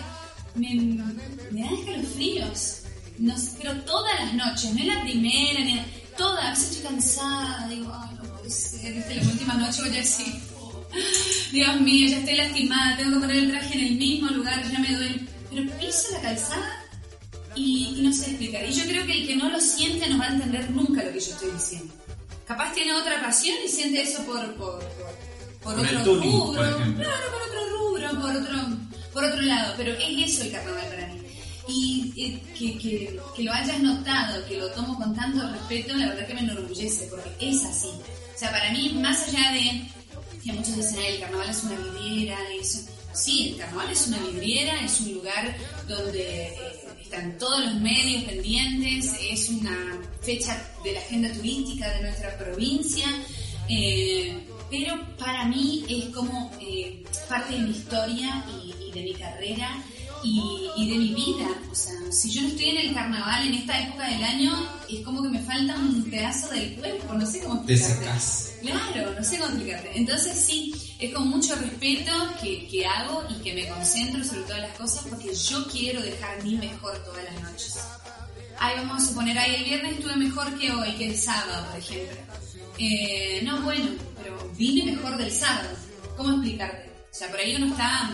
me, 0.55 0.73
me 1.51 1.61
da 1.61 1.71
escalofríos. 1.73 2.82
Pero 3.59 3.75
todas 3.83 4.19
las 4.19 4.33
noches, 4.33 4.73
no 4.73 4.79
es 4.79 4.85
la 4.87 5.01
primera, 5.01 5.59
ni 5.61 5.75
la- 5.75 5.85
todas, 6.17 6.43
a 6.45 6.49
veces 6.51 6.71
estoy 6.71 6.83
cansada, 6.91 7.67
digo, 7.69 7.91
ay, 7.93 8.15
no 8.17 8.23
puede 8.35 8.49
ser, 8.49 8.93
viste, 8.93 9.15
la 9.15 9.23
última 9.23 9.53
noche 9.55 9.81
voy 9.81 9.89
a 9.91 9.93
decir, 9.93 10.33
Dios 11.51 11.81
mío, 11.81 12.09
ya 12.09 12.17
estoy 12.19 12.35
lastimada, 12.37 12.97
tengo 12.97 13.13
que 13.15 13.19
poner 13.21 13.37
el 13.37 13.51
traje 13.51 13.73
en 13.79 13.85
el 13.87 13.95
mismo 13.95 14.27
lugar, 14.29 14.63
ya 14.71 14.79
me 14.79 14.95
duele. 14.95 15.21
Pero 15.49 15.71
piso 15.79 16.07
la 16.13 16.21
calzada 16.21 16.85
y, 17.55 17.95
y 17.97 18.01
no 18.01 18.11
sé 18.13 18.31
explicar. 18.31 18.63
Y 18.67 18.73
yo 18.73 18.83
creo 18.85 19.05
que 19.05 19.21
el 19.21 19.27
que 19.27 19.35
no 19.35 19.49
lo 19.49 19.59
siente 19.59 20.07
no 20.09 20.17
va 20.17 20.25
a 20.25 20.33
entender 20.33 20.69
nunca 20.71 21.03
lo 21.03 21.11
que 21.13 21.19
yo 21.19 21.31
estoy 21.31 21.51
diciendo. 21.51 21.93
capaz 22.47 22.73
tiene 22.73 22.93
otra 22.93 23.21
pasión 23.21 23.55
y 23.65 23.69
siente 23.69 24.01
eso 24.01 24.23
por, 24.25 24.53
por, 24.55 24.79
por, 25.63 25.79
otro 25.79 26.03
tuning, 26.03 26.31
rubro, 26.31 26.77
por 26.77 26.95
claro, 26.95 27.25
por 27.31 27.41
otro 27.41 27.77
rubro, 27.77 28.21
por 28.21 28.35
otro, 28.35 28.77
por 29.13 29.23
otro 29.23 29.41
lado, 29.41 29.73
pero 29.77 29.93
es 29.93 30.31
eso 30.31 30.43
el 30.43 30.51
carnaval 30.51 30.85
para 30.89 31.07
mí. 31.07 31.12
Que, 32.15 32.39
que, 32.57 32.77
que 33.35 33.43
lo 33.43 33.51
hayas 33.51 33.79
notado, 33.79 34.45
que 34.45 34.57
lo 34.57 34.69
tomo 34.71 34.97
con 34.97 35.15
tanto 35.15 35.49
respeto, 35.51 35.95
la 35.95 36.09
verdad 36.09 36.27
que 36.27 36.33
me 36.35 36.41
enorgullece, 36.41 37.07
porque 37.09 37.29
es 37.39 37.63
así. 37.65 37.87
O 37.87 38.37
sea, 38.37 38.51
para 38.51 38.71
mí, 38.71 38.89
más 39.01 39.27
allá 39.29 39.51
de 39.51 39.81
que 40.43 40.53
muchos 40.53 40.75
dicen, 40.75 40.99
"Ay, 40.99 41.13
el 41.15 41.19
carnaval 41.21 41.49
es 41.49 41.63
una 41.63 41.75
vidriera, 41.77 42.37
eso. 42.59 42.79
Sí, 43.13 43.49
el 43.49 43.57
carnaval 43.57 43.91
es 43.91 44.07
una 44.07 44.17
vidriera, 44.19 44.79
es 44.81 44.99
un 45.01 45.13
lugar 45.13 45.55
donde 45.87 46.47
eh, 46.47 46.55
están 47.01 47.37
todos 47.37 47.63
los 47.65 47.75
medios 47.75 48.23
pendientes, 48.25 49.11
es 49.29 49.49
una 49.49 49.99
fecha 50.21 50.55
de 50.83 50.93
la 50.93 50.99
agenda 50.99 51.31
turística 51.33 51.89
de 51.93 52.01
nuestra 52.01 52.37
provincia, 52.37 53.07
eh, 53.69 54.37
pero 54.69 54.99
para 55.17 55.45
mí 55.45 55.85
es 55.87 56.05
como 56.13 56.51
eh, 56.59 57.03
parte 57.29 57.53
de 57.53 57.59
mi 57.59 57.71
historia 57.71 58.43
y, 58.63 58.73
y 58.87 58.91
de 58.91 59.01
mi 59.03 59.13
carrera 59.13 59.83
y, 60.23 60.69
y 60.77 60.89
de 60.89 60.97
mi 60.97 61.13
vida. 61.13 61.47
O 61.71 61.75
sea, 61.75 61.93
si 62.11 62.29
yo 62.31 62.41
no 62.41 62.47
estoy 62.49 62.69
en 62.69 62.77
el 62.77 62.93
carnaval 62.93 63.47
en 63.47 63.53
esta 63.55 63.79
época 63.79 64.07
del 64.07 64.23
año, 64.23 64.69
es 64.89 64.99
como 65.01 65.21
que 65.21 65.29
me 65.29 65.39
falta 65.39 65.75
un 65.75 66.03
pedazo 66.09 66.49
del 66.49 66.75
cuerpo, 66.75 67.13
no 67.13 67.25
sé 67.25 67.41
cómo 67.41 67.63
Te 67.65 67.73
explicarte. 67.73 68.21
Claro, 68.61 69.13
no 69.13 69.23
sé 69.23 69.37
cómo 69.37 69.49
explicarte. 69.49 69.91
Entonces 69.95 70.37
sí, 70.37 70.73
es 70.99 71.13
con 71.13 71.27
mucho 71.27 71.55
respeto 71.55 72.11
que, 72.41 72.67
que 72.67 72.85
hago 72.85 73.23
y 73.29 73.41
que 73.41 73.53
me 73.53 73.67
concentro 73.67 74.23
sobre 74.23 74.41
todas 74.41 74.61
las 74.61 74.77
cosas 74.77 75.05
porque 75.09 75.33
yo 75.33 75.67
quiero 75.67 76.01
dejar 76.01 76.43
mi 76.43 76.55
mejor 76.55 76.97
todas 77.03 77.23
las 77.23 77.43
noches. 77.43 77.79
Ay, 78.59 78.75
vamos 78.77 79.03
a 79.03 79.07
suponer, 79.07 79.37
ay, 79.37 79.55
el 79.55 79.63
viernes 79.65 79.97
estuve 79.97 80.15
mejor 80.15 80.57
que 80.57 80.71
hoy, 80.71 80.91
que 80.93 81.09
el 81.09 81.17
sábado, 81.17 81.67
por 81.69 81.79
ejemplo. 81.79 82.17
Eh, 82.77 83.41
no, 83.43 83.61
bueno, 83.61 83.91
pero 84.21 84.51
vine 84.57 84.91
mejor 84.91 85.17
del 85.17 85.31
sábado. 85.31 85.69
¿Cómo 86.15 86.31
explicarte? 86.31 86.89
O 87.11 87.15
sea, 87.15 87.29
por 87.29 87.39
ahí 87.39 87.55
uno 87.55 87.67
está, 87.67 88.09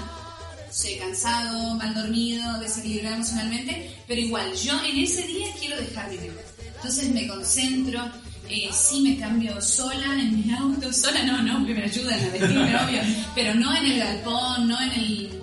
sé, 0.71 0.97
cansado, 0.97 1.75
mal 1.75 1.93
dormido, 1.93 2.59
desequilibrado 2.59 3.15
emocionalmente, 3.15 3.95
pero 4.07 4.21
igual, 4.21 4.53
yo 4.55 4.83
en 4.83 4.97
ese 4.97 5.25
día 5.27 5.47
quiero 5.59 5.77
dejar 5.77 6.09
mejor. 6.09 6.43
Entonces 6.75 7.11
me 7.11 7.27
concentro, 7.27 8.09
eh, 8.49 8.69
sí 8.73 9.01
me 9.01 9.17
cambio 9.17 9.61
sola 9.61 10.13
en 10.13 10.37
mi 10.37 10.53
auto, 10.53 10.91
sola 10.93 11.23
no, 11.23 11.41
no, 11.41 11.65
que 11.65 11.73
me 11.73 11.83
ayudan 11.83 12.19
a 12.19 12.29
vestirme, 12.29 12.75
obvio, 12.83 13.01
pero 13.35 13.55
no 13.55 13.75
en 13.75 13.85
el 13.85 13.99
galpón, 13.99 14.67
no 14.67 14.81
en 14.81 14.91
el, 14.91 15.39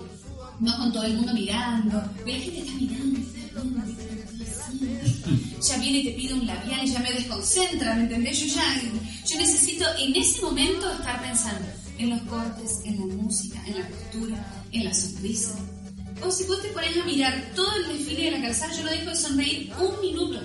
no 0.60 0.76
con 0.78 0.92
todo 0.92 1.04
el 1.04 1.14
mundo 1.14 1.32
mirando, 1.34 2.02
pero 2.24 2.38
la 2.38 2.44
gente 2.44 2.60
está 2.60 2.72
mirando, 2.72 3.20
está 3.20 3.36
ya 5.66 5.78
viene 5.78 5.98
y 5.98 6.04
te 6.04 6.10
pide 6.12 6.34
un 6.34 6.46
labial 6.46 6.84
y 6.84 6.88
ya 6.88 6.98
me 7.00 7.12
desconcentra, 7.12 7.94
¿me 7.94 8.02
entendés? 8.02 8.40
Yo 8.40 8.46
ya, 8.54 8.82
yo 9.26 9.38
necesito 9.38 9.84
en 9.98 10.14
ese 10.14 10.40
momento 10.42 10.90
estar 10.92 11.20
pensando 11.20 11.66
en 11.98 12.10
los 12.10 12.22
cortes, 12.22 12.80
en 12.84 13.00
la 13.00 13.06
música, 13.16 13.60
en 13.66 13.80
la 13.80 13.88
postura, 13.88 14.55
en 14.76 14.84
la 14.84 14.94
sonrisa. 14.94 15.54
O 16.24 16.30
si 16.30 16.44
vos 16.44 16.62
te 16.62 16.68
pones 16.68 16.96
a 16.96 17.04
mirar 17.04 17.52
todo 17.54 17.74
el 17.76 17.88
desfile 17.88 18.24
de 18.24 18.30
la 18.32 18.42
calzada, 18.42 18.74
yo 18.76 18.84
no 18.84 18.90
dejo 18.90 19.10
de 19.10 19.16
sonreír 19.16 19.72
un 19.78 20.00
minuto. 20.00 20.40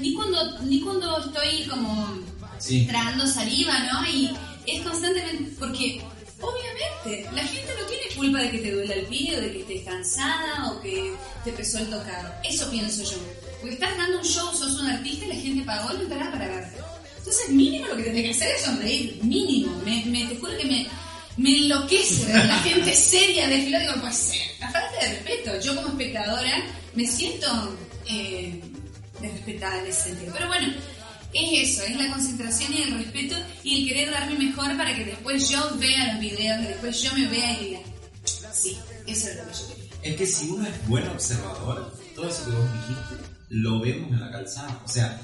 Ni 0.00 0.14
cuando, 0.14 0.58
ni 0.62 0.80
cuando 0.80 1.18
estoy 1.18 1.64
como 1.68 2.18
Sí. 2.58 2.86
tragando 2.86 3.26
saliva, 3.26 3.78
¿no? 3.92 4.08
Y 4.08 4.30
es 4.66 4.82
constantemente, 4.82 5.52
porque 5.58 6.00
obviamente 6.40 7.30
la 7.34 7.42
gente 7.44 7.68
no 7.80 7.86
tiene 7.86 8.14
culpa 8.16 8.38
de 8.42 8.50
que 8.50 8.58
te 8.58 8.72
duela 8.72 8.94
el 8.94 9.06
pie 9.06 9.36
o 9.36 9.40
de 9.40 9.52
que 9.52 9.60
estés 9.60 9.84
cansada 9.84 10.70
o 10.72 10.80
que 10.80 11.14
te 11.44 11.52
pesó 11.52 11.78
el 11.78 11.86
tocado. 11.90 12.32
Eso 12.44 12.68
pienso 12.70 13.02
yo. 13.04 13.18
Porque 13.60 13.74
estás 13.74 13.96
dando 13.96 14.18
un 14.18 14.24
show, 14.24 14.48
sos 14.54 14.80
un 14.80 14.86
artista 14.88 15.24
y 15.26 15.28
la 15.28 15.34
gente 15.36 15.64
pagó 15.64 15.92
la 15.92 16.00
entrada 16.00 16.32
para 16.32 16.48
verte. 16.48 16.78
Entonces 17.18 17.48
mínimo 17.50 17.86
lo 17.88 17.96
que 17.96 18.02
tenés 18.04 18.22
que 18.24 18.30
hacer 18.30 18.54
es 18.56 18.62
sonreír, 18.62 19.20
mínimo. 19.22 19.80
Me, 19.84 20.04
me- 20.06 20.26
te 20.26 20.36
juro 20.36 20.56
que 20.58 20.64
me, 20.64 20.86
me 21.38 21.56
enloquece 21.56 22.26
ver 22.26 22.44
la 22.44 22.58
gente 22.58 22.94
seria 22.94 23.48
desfilar. 23.48 23.82
Digo, 23.82 23.94
pues 24.00 24.16
ser, 24.16 24.40
la 24.60 24.70
falta 24.70 25.00
de 25.00 25.08
respeto. 25.08 25.60
Yo 25.60 25.76
como 25.76 25.88
espectadora 25.88 26.64
me 26.94 27.06
siento 27.06 27.78
eh, 28.06 28.60
desrespetada 29.20 29.80
en 29.80 29.86
ese 29.86 30.02
sentido. 30.02 30.32
Pero 30.34 30.48
bueno, 30.48 30.74
es 31.32 31.70
eso, 31.70 31.84
es 31.84 31.96
la 31.96 32.10
concentración 32.10 32.72
y 32.74 32.82
el 32.82 32.98
respeto 32.98 33.36
y 33.62 33.82
el 33.82 33.88
querer 33.88 34.10
dar 34.10 34.30
mi 34.30 34.46
mejor 34.46 34.76
para 34.76 34.94
que 34.94 35.04
después 35.04 35.48
yo 35.48 35.76
vea 35.78 36.12
los 36.12 36.20
videos, 36.20 36.60
que 36.60 36.68
después 36.68 37.02
yo 37.02 37.12
me 37.14 37.26
vea 37.28 37.60
y 37.60 37.64
diga, 37.64 37.80
sí, 38.52 38.76
eso 39.06 39.28
es 39.28 39.36
lo 39.36 39.46
que 39.46 39.52
yo 39.52 39.68
quería. 39.68 39.88
Es 40.02 40.16
que 40.16 40.26
si 40.26 40.50
uno 40.50 40.66
es 40.66 40.88
buen 40.88 41.06
observador, 41.08 41.94
todo 42.14 42.28
eso 42.28 42.44
que 42.44 42.50
vos 42.50 42.68
dijiste, 42.72 43.30
lo 43.50 43.80
vemos 43.80 44.10
en 44.10 44.20
la 44.20 44.30
calzada. 44.30 44.80
O 44.84 44.88
sea, 44.88 45.20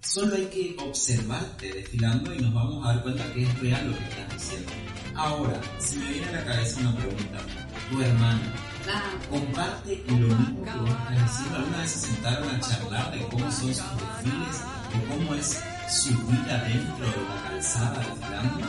solo 0.00 0.36
hay 0.36 0.46
que 0.46 0.76
observarte 0.78 1.72
desfilando 1.72 2.34
y 2.34 2.38
nos 2.38 2.54
vamos 2.54 2.84
a 2.84 2.94
dar 2.94 3.02
cuenta 3.02 3.32
que 3.34 3.42
es 3.42 3.58
real 3.58 3.90
lo 3.90 3.98
que 3.98 4.04
estás 4.04 4.32
diciendo. 4.32 4.72
Ahora, 5.14 5.60
se 5.78 5.96
me 5.96 6.06
viene 6.06 6.28
a 6.28 6.32
la 6.32 6.44
cabeza 6.44 6.80
una 6.80 6.96
pregunta. 6.96 7.38
Tu 7.90 8.02
hermana, 8.02 8.40
comparte 9.30 10.02
lo 10.08 10.14
mismo 10.16 10.64
que 10.64 10.70
vos 10.78 10.90
estás 10.90 11.22
diciendo. 11.22 11.56
¿Alguna 11.56 11.78
vez 11.78 11.90
se 11.90 11.98
sentaron 11.98 12.48
a 12.48 12.60
charlar 12.60 13.12
de 13.12 13.26
cómo 13.28 13.50
son 13.50 13.74
sus 13.74 13.76
desfiles 13.76 14.62
o 14.94 15.12
cómo 15.12 15.34
es 15.34 15.60
su 15.88 16.16
vida 16.26 16.64
dentro 16.68 17.06
de 17.06 17.28
la 17.28 17.48
calzada 17.48 17.98
desfilando? 17.98 18.66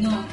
no. 0.00 0.26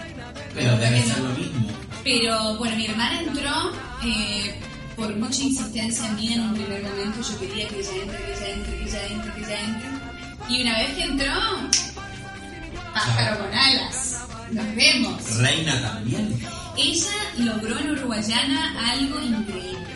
Pero 0.54 0.78
debe 0.78 1.02
que 1.02 1.08
ser 1.08 1.20
no. 1.20 1.30
lo 1.30 1.36
mismo. 1.36 1.70
Pero 2.04 2.58
bueno, 2.58 2.76
mi 2.76 2.86
hermana 2.88 3.22
entró 3.22 3.72
eh, 4.04 4.60
por 4.96 5.16
mucha 5.16 5.44
insistencia 5.44 6.10
mía 6.12 6.36
en 6.36 6.42
un 6.42 6.54
primer 6.54 6.84
momento. 6.84 7.22
Yo 7.22 7.40
quería 7.40 7.68
que 7.68 7.80
ella 7.80 7.96
entre, 8.04 8.18
que 8.18 8.34
ella 8.34 8.54
entre, 8.54 8.78
que 8.78 8.84
ella 8.84 9.08
entre, 9.08 9.34
que 9.34 9.42
ella 9.42 9.62
entre. 9.62 9.90
Y 10.50 10.62
una 10.64 10.78
vez 10.78 10.94
que 10.96 11.04
entró, 11.04 11.34
pájaro 12.94 13.40
con 13.40 13.54
alas. 13.54 14.09
Nos 14.52 14.76
vemos. 14.76 15.38
Reina 15.38 15.82
también. 15.82 16.40
Ella 16.78 17.12
logró 17.38 17.78
en 17.80 17.92
Uruguayana 17.92 18.92
algo 18.92 19.20
increíble. 19.22 19.88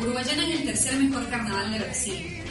Uruguayana 0.00 0.46
es 0.46 0.60
el 0.60 0.66
tercer 0.66 0.96
mejor 0.96 1.28
carnaval 1.28 1.72
de 1.72 1.78
Brasil, 1.80 2.42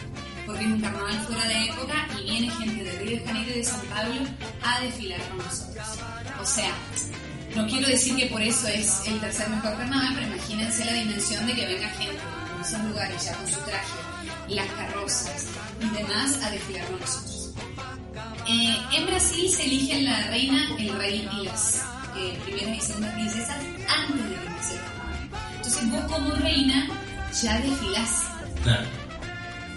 porque 0.46 0.66
es 0.66 0.68
un 0.68 0.82
carnaval 0.82 1.20
fuera 1.26 1.46
de 1.48 1.66
época 1.66 2.08
y 2.20 2.24
viene 2.24 2.50
gente 2.52 2.84
de 2.84 2.92
Río 3.00 3.20
de 3.20 3.26
Janeiro 3.26 3.52
y 3.52 3.58
de 3.60 3.64
San 3.64 3.82
Pablo 3.88 4.22
a 4.64 4.82
desfilar 4.82 5.22
con 5.30 5.38
nosotros. 5.38 5.86
O 6.42 6.46
sea, 6.46 6.74
no 7.56 7.66
quiero 7.68 7.88
decir 7.88 8.16
que 8.16 8.26
por 8.26 8.42
eso 8.42 8.68
es 8.68 9.02
el 9.08 9.20
tercer 9.20 9.50
mejor 9.50 9.78
carnaval, 9.78 10.14
pero 10.16 10.28
imagínense 10.28 10.86
la 10.86 10.94
dimensión 10.94 11.48
de 11.48 11.54
que 11.54 11.66
venga 11.66 11.90
gente 11.90 12.20
en 12.56 12.62
esos 12.62 12.84
lugares 12.84 13.26
ya 13.26 13.34
con 13.34 13.48
su 13.48 13.60
traje, 13.62 14.00
las 14.50 14.68
carrozas 14.68 15.46
y 15.82 15.90
demás 15.96 16.44
a 16.44 16.52
desfilar 16.52 16.86
con 16.88 17.00
nosotros. 17.00 17.37
Eh, 18.50 18.78
en 18.94 19.06
Brasil 19.06 19.50
se 19.50 19.64
eligen 19.64 20.06
la 20.06 20.28
reina, 20.28 20.70
el 20.80 20.98
rey 20.98 21.28
y 21.34 21.46
las 21.46 21.84
eh, 22.16 22.40
primeras 22.46 22.78
y 22.78 22.82
segundas 22.82 23.14
princesas 23.14 23.58
antes 23.90 24.30
de 24.30 24.36
que 24.36 24.46
empiece 24.46 24.74
el 24.74 24.80
carnaval. 24.82 25.30
Entonces 25.56 25.92
vos 25.92 26.12
como 26.12 26.36
reina 26.36 26.88
ya 27.42 27.60
desfilás. 27.60 28.24
Claro. 28.64 28.88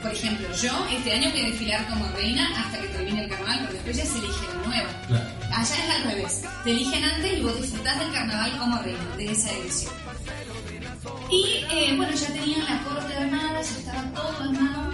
Por 0.03 0.13
ejemplo, 0.13 0.49
yo 0.55 0.87
este 0.91 1.13
año 1.13 1.31
voy 1.31 1.41
a 1.41 1.45
desfilar 1.47 1.89
como 1.89 2.09
reina 2.13 2.49
hasta 2.59 2.81
que 2.81 2.89
termine 2.89 3.25
el 3.25 3.31
carnaval, 3.31 3.59
porque 3.59 3.75
después 3.75 3.97
ya 3.97 4.07
se 4.07 4.19
elige 4.19 4.47
la 4.47 4.67
nueva. 4.69 4.91
Claro. 5.09 5.27
Allá 5.53 5.75
es 5.75 5.91
al 5.91 6.03
revés. 6.05 6.43
Te 6.65 6.71
eligen 6.71 7.05
antes 7.05 7.39
y 7.39 7.43
vos 7.43 7.61
disfrutás 7.61 7.99
del 7.99 8.13
carnaval 8.13 8.59
como 8.59 8.79
reina 8.79 9.17
de 9.17 9.33
esa 9.33 9.51
edición. 9.53 9.93
Y 11.31 11.65
eh, 11.71 11.95
bueno, 11.97 12.13
ya 12.15 12.27
tenían 12.29 12.65
la 12.65 12.83
corte 12.83 13.15
armada, 13.15 13.61
ya 13.63 13.79
estaba 13.79 14.03
todo 14.15 14.49
armado. 14.49 14.90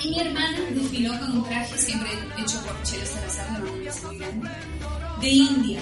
Y 0.00 0.10
mi 0.10 0.20
hermana 0.20 0.58
desfiló 0.70 1.18
con 1.18 1.38
un 1.38 1.44
traje 1.44 1.76
siempre 1.76 2.10
hecho 2.38 2.60
por 2.62 2.80
Chelo 2.84 3.04
Salazar, 3.04 3.52
la 3.52 3.58
mamá 3.58 3.72
es 3.84 4.04
muy 4.04 4.18
grande, 4.18 4.48
de 5.20 5.28
India. 5.28 5.80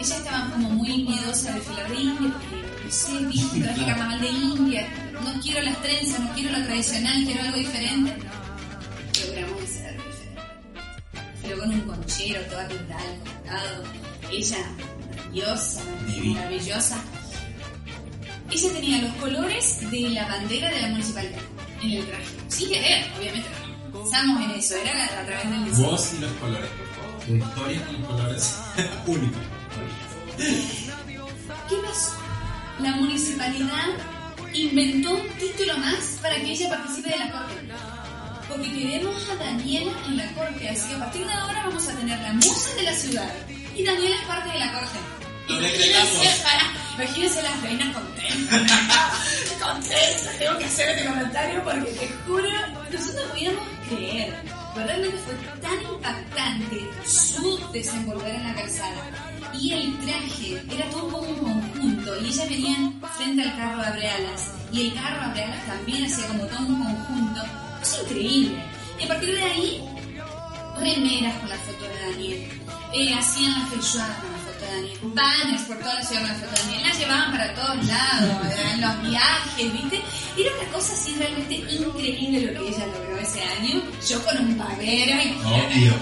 Ella 0.00 0.16
estaba 0.16 0.50
como 0.50 0.70
muy 0.70 1.04
miedosa 1.04 1.52
de 1.52 1.60
desfilar 1.60 1.88
de 1.88 1.94
India, 1.94 2.32
porque 2.32 2.84
no 2.84 2.90
sé, 2.90 3.26
viste, 3.26 3.60
traje 3.60 3.86
carnaval 3.86 4.20
de 4.20 4.28
India, 4.28 4.88
no 5.12 5.40
quiero 5.40 5.62
las 5.62 5.80
trenzas, 5.82 6.18
no 6.18 6.32
quiero 6.34 6.58
lo 6.58 6.64
tradicional, 6.64 7.24
quiero 7.24 7.42
algo 7.42 7.56
diferente. 7.58 8.16
Logramos 9.24 9.62
hacer 9.62 9.92
diferente. 9.92 10.42
Pero 11.42 11.58
con 11.60 11.70
un 11.70 11.80
conchero, 11.82 12.40
toda 12.50 12.68
pintada, 12.68 13.02
al 13.02 13.20
costado. 13.20 13.84
Ella, 14.32 14.58
maravillosa, 15.30 15.80
maravillosa. 16.34 17.04
Ella 18.50 18.72
tenía 18.72 19.02
los 19.02 19.14
colores 19.14 19.90
de 19.90 20.00
la 20.10 20.26
bandera 20.26 20.70
de 20.70 20.82
la 20.82 20.88
municipalidad 20.88 21.53
en 21.84 21.98
el 21.98 22.06
traje. 22.06 22.24
Sin 22.48 22.68
querer, 22.68 23.06
obviamente. 23.18 23.48
no 23.92 24.00
Pensamos 24.00 24.42
en 24.42 24.50
eso, 24.52 24.74
era 24.76 25.04
a 25.04 25.26
través 25.26 25.50
del 25.50 25.64
diseño. 25.64 25.90
Vos 25.90 26.12
y 26.14 26.20
los 26.20 26.32
colores, 26.32 26.70
por 26.70 26.86
favor. 26.94 27.38
Historia 27.38 27.86
con 27.86 28.00
los 28.00 28.08
colores. 28.08 28.58
Único. 29.06 29.38
¿Qué 31.68 31.76
pasó? 31.76 32.12
La 32.80 32.92
municipalidad 32.96 33.88
inventó 34.52 35.14
un 35.14 35.28
título 35.38 35.76
más 35.78 36.18
para 36.20 36.36
que 36.36 36.52
ella 36.52 36.68
participe 36.68 37.10
de 37.10 37.18
la 37.18 37.32
corte. 37.32 37.54
Porque 38.48 38.72
queremos 38.72 39.30
a 39.30 39.36
Daniela 39.36 39.92
en 40.06 40.16
la 40.16 40.32
corte, 40.34 40.68
así 40.68 40.88
que 40.88 40.94
a 40.94 40.98
partir 40.98 41.26
de 41.26 41.32
ahora 41.32 41.64
vamos 41.66 41.88
a 41.88 41.94
tener 41.94 42.20
la 42.20 42.32
musa 42.34 42.74
de 42.74 42.82
la 42.82 42.94
ciudad. 42.94 43.32
Y 43.74 43.84
Daniela 43.84 44.16
es 44.16 44.22
parte 44.26 44.50
de 44.50 44.58
la 44.58 44.72
corte. 44.72 44.98
Lo 45.48 45.60
decretamos. 45.60 46.83
Imagínense 46.94 47.42
las 47.42 47.62
reinas 47.62 47.94
contentas. 47.94 48.72
contentas, 49.60 50.38
tengo 50.38 50.58
que 50.58 50.64
hacer 50.64 50.88
este 50.90 51.08
comentario 51.08 51.64
porque 51.64 51.92
te 51.92 52.08
juro, 52.26 52.48
nosotros 52.92 53.14
no 53.14 53.32
podíamos 53.32 53.64
creer. 53.88 54.34
Pero 54.74 54.86
realmente 54.86 55.18
fue 55.18 55.34
tan 55.60 55.82
impactante 55.82 56.90
su 57.06 57.70
desenvolver 57.72 58.34
en 58.34 58.44
la 58.44 58.54
calzada 58.54 59.24
y 59.52 59.72
el 59.72 59.98
traje 59.98 60.62
era 60.70 60.90
todo 60.90 61.10
como 61.10 61.28
un 61.28 61.36
conjunto 61.36 62.20
y 62.20 62.26
ella 62.26 62.44
venía 62.46 62.92
frente 63.16 63.42
al 63.42 63.56
carro 63.56 63.82
de 63.82 63.86
Abrealas 63.86 64.50
y 64.72 64.88
el 64.88 64.94
carro 64.94 65.20
de 65.20 65.24
Abrealas 65.26 65.66
también 65.66 66.04
hacía 66.04 66.26
como 66.26 66.46
todo 66.46 66.66
un 66.66 66.84
conjunto. 66.84 67.42
Es 67.82 68.00
increíble. 68.02 68.64
Y 68.98 69.04
a 69.04 69.08
partir 69.08 69.34
de 69.34 69.42
ahí, 69.42 69.84
remeras 70.78 71.38
con 71.38 71.48
la 71.48 71.56
foto 71.56 71.84
de 71.84 72.10
Daniel. 72.10 72.48
Eh, 72.92 73.14
hacían 73.14 73.52
la 73.52 73.66
feijoada 73.66 74.18
Banners 75.02 75.62
por 75.62 75.78
toda 75.78 75.94
la 75.94 76.02
ciudad 76.04 76.22
de 76.36 76.46
Daniel. 76.46 76.82
La 76.82 76.92
llevaban 76.98 77.30
para 77.32 77.54
todos 77.54 77.86
lados, 77.86 78.54
en 78.72 78.80
los 78.80 79.02
viajes, 79.02 79.72
¿viste? 79.72 80.00
Era 80.36 80.50
una 80.60 80.72
cosa 80.72 80.92
así 80.92 81.14
realmente 81.16 81.54
increíble 81.54 82.40
lo 82.52 82.60
que 82.62 82.68
ella 82.68 82.86
logró 82.86 83.18
ese 83.18 83.40
año. 83.42 83.82
Yo 84.08 84.24
con 84.24 84.38
un 84.38 84.58
babero, 84.58 85.16
Obvio. 85.46 85.94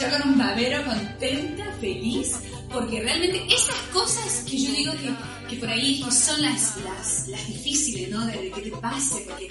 yo 0.00 0.10
con 0.18 0.28
un 0.30 0.38
babero 0.38 0.84
contenta, 0.84 1.64
feliz, 1.80 2.36
porque 2.72 3.00
realmente 3.02 3.42
esas 3.52 3.74
cosas 3.92 4.44
que 4.48 4.56
yo 4.58 4.70
digo 4.72 4.92
que, 4.92 5.10
que 5.48 5.56
por 5.56 5.68
ahí 5.68 6.00
que 6.04 6.10
son 6.12 6.40
las, 6.40 6.76
las, 6.84 7.26
las 7.26 7.46
difíciles, 7.48 8.08
¿no? 8.10 8.24
De, 8.26 8.32
de 8.42 8.50
que 8.52 8.60
te 8.62 8.70
pase, 8.76 9.24
porque, 9.28 9.48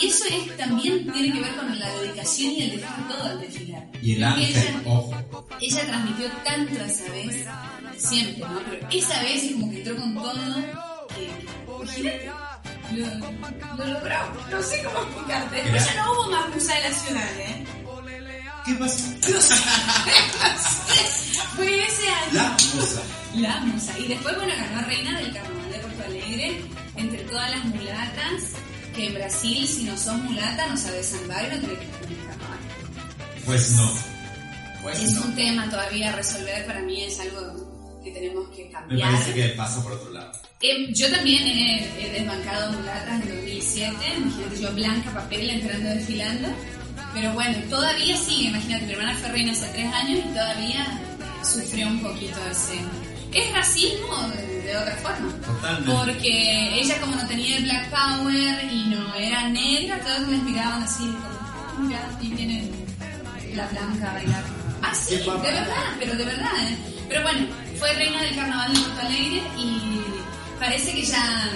y 0.00 0.06
eso 0.06 0.24
es, 0.24 0.56
también 0.56 1.12
tiene 1.12 1.32
que 1.34 1.40
ver 1.40 1.54
con 1.54 1.78
la 1.78 1.90
dedicación 1.96 2.52
y 2.52 2.62
el 2.62 2.80
dejar 2.80 3.08
todo 3.08 3.24
al 3.24 3.40
desfilar. 3.40 3.86
Y 4.00 4.12
el 4.14 4.22
ella- 4.22 4.82
ojo. 4.86 5.12
ella 5.60 5.86
transmitió 5.86 6.26
tanto 6.44 6.82
esa 6.82 7.12
vez, 7.12 7.46
siempre, 8.08 8.44
¿no? 8.48 8.60
Pero 8.70 8.88
esa 8.90 9.22
vez 9.22 9.42
es 9.44 9.52
como 9.52 9.70
que 9.70 9.78
entró 9.78 9.96
con 9.96 10.14
todo, 10.14 10.32
imagínate, 11.82 12.30
lo, 12.92 13.06
lo 13.76 13.86
logró, 13.92 14.18
no 14.50 14.62
sé 14.62 14.82
cómo 14.84 14.98
explicarte. 15.02 15.56
Después 15.56 15.86
ya 15.86 15.94
no 16.04 16.12
hubo 16.12 16.30
más 16.30 16.48
musa 16.54 16.74
de 16.74 16.80
la 16.82 16.92
ciudad, 16.94 17.30
¿eh? 17.40 17.64
¿Qué 18.64 18.74
pasó? 18.74 19.02
Fue 21.56 21.84
ese 21.84 22.08
año. 22.08 22.32
La 22.32 22.56
cosa. 22.56 23.02
La 23.34 23.60
musa. 23.60 23.98
Y 23.98 24.06
después, 24.08 24.36
bueno, 24.36 24.52
ganó 24.56 24.86
reina 24.86 25.18
del 25.18 25.32
carnaval 25.32 25.72
de 25.72 25.78
Porto 25.78 26.04
Alegre, 26.04 26.62
entre 26.96 27.24
todas 27.24 27.50
las 27.50 27.64
mulatas, 27.64 28.42
que 28.94 29.06
en 29.08 29.14
Brasil, 29.14 29.66
si 29.66 29.84
no 29.84 29.96
sos 29.96 30.16
mulata, 30.18 30.66
no 30.68 30.76
sabes 30.76 31.06
sambar 31.06 31.44
y 31.44 31.48
no 31.56 31.60
tenés 31.60 31.78
que 31.78 31.84
estar 31.86 32.02
en 32.04 32.10
el 32.12 32.26
carnaval. 32.26 32.58
Pues 33.46 33.70
no. 33.72 33.92
Pues 34.82 35.00
Es 35.00 35.12
no. 35.12 35.22
un 35.22 35.34
tema 35.34 35.68
todavía 35.70 36.10
a 36.10 36.16
resolver, 36.16 36.66
para 36.66 36.80
mí 36.82 37.02
es 37.04 37.18
algo 37.20 37.71
que 38.02 38.10
tenemos 38.10 38.48
que 38.50 38.64
Me 38.64 38.70
cambiar. 38.70 39.12
parece 39.12 39.34
que 39.34 39.48
pasa 39.50 39.82
por 39.82 39.92
otro 39.92 40.10
lado. 40.12 40.32
Eh, 40.60 40.92
yo 40.92 41.10
también 41.10 41.42
he, 41.46 42.06
he 42.06 42.12
desbancado 42.12 42.72
mulatas 42.72 43.22
en 43.22 43.28
2007, 43.36 43.94
imagínate 44.18 44.60
yo 44.60 44.72
blanca, 44.72 45.10
papel, 45.12 45.50
entrando, 45.50 45.88
desfilando. 45.90 46.48
Pero 47.14 47.32
bueno, 47.34 47.58
todavía 47.68 48.16
sigue, 48.16 48.48
imagínate, 48.48 48.86
mi 48.86 48.92
hermana 48.92 49.14
fue 49.16 49.28
reina 49.30 49.52
hace 49.52 49.66
tres 49.68 49.92
años 49.92 50.20
y 50.24 50.28
todavía 50.28 51.00
sufrió 51.44 51.88
un 51.88 52.00
poquito 52.00 52.38
ese... 52.50 52.80
Es 53.32 53.50
racismo 53.52 54.14
de, 54.64 54.76
otra 54.76 54.94
forma. 54.96 55.32
Totalmente. 55.40 55.90
Porque 55.90 56.80
ella 56.80 57.00
como 57.00 57.16
no 57.16 57.26
tenía 57.26 57.56
el 57.56 57.64
Black 57.64 57.88
Power 57.90 58.64
y 58.70 58.84
no 58.88 59.14
era 59.14 59.48
negra, 59.48 59.98
todos 60.00 60.28
les 60.28 60.42
miraban 60.42 60.82
así 60.82 61.04
como, 61.04 61.86
mira, 61.86 62.00
y 62.20 62.28
viene 62.28 62.70
la 63.54 63.66
blanca 63.68 64.10
a 64.10 64.14
bailar. 64.14 64.44
Ah, 64.82 64.94
sí, 64.94 65.16
de 65.16 65.22
verdad, 65.24 65.96
pero 65.98 66.14
de 66.14 66.24
verdad, 66.24 66.68
¿eh? 66.68 66.76
Pero 67.08 67.22
bueno, 67.22 67.46
fue 67.82 67.92
reina 67.94 68.22
del 68.22 68.36
carnaval 68.36 68.72
de 68.72 68.80
Porto 68.80 69.00
Alegre 69.00 69.42
y 69.58 69.80
parece 70.60 70.92
que 70.92 71.02
ya, 71.02 71.50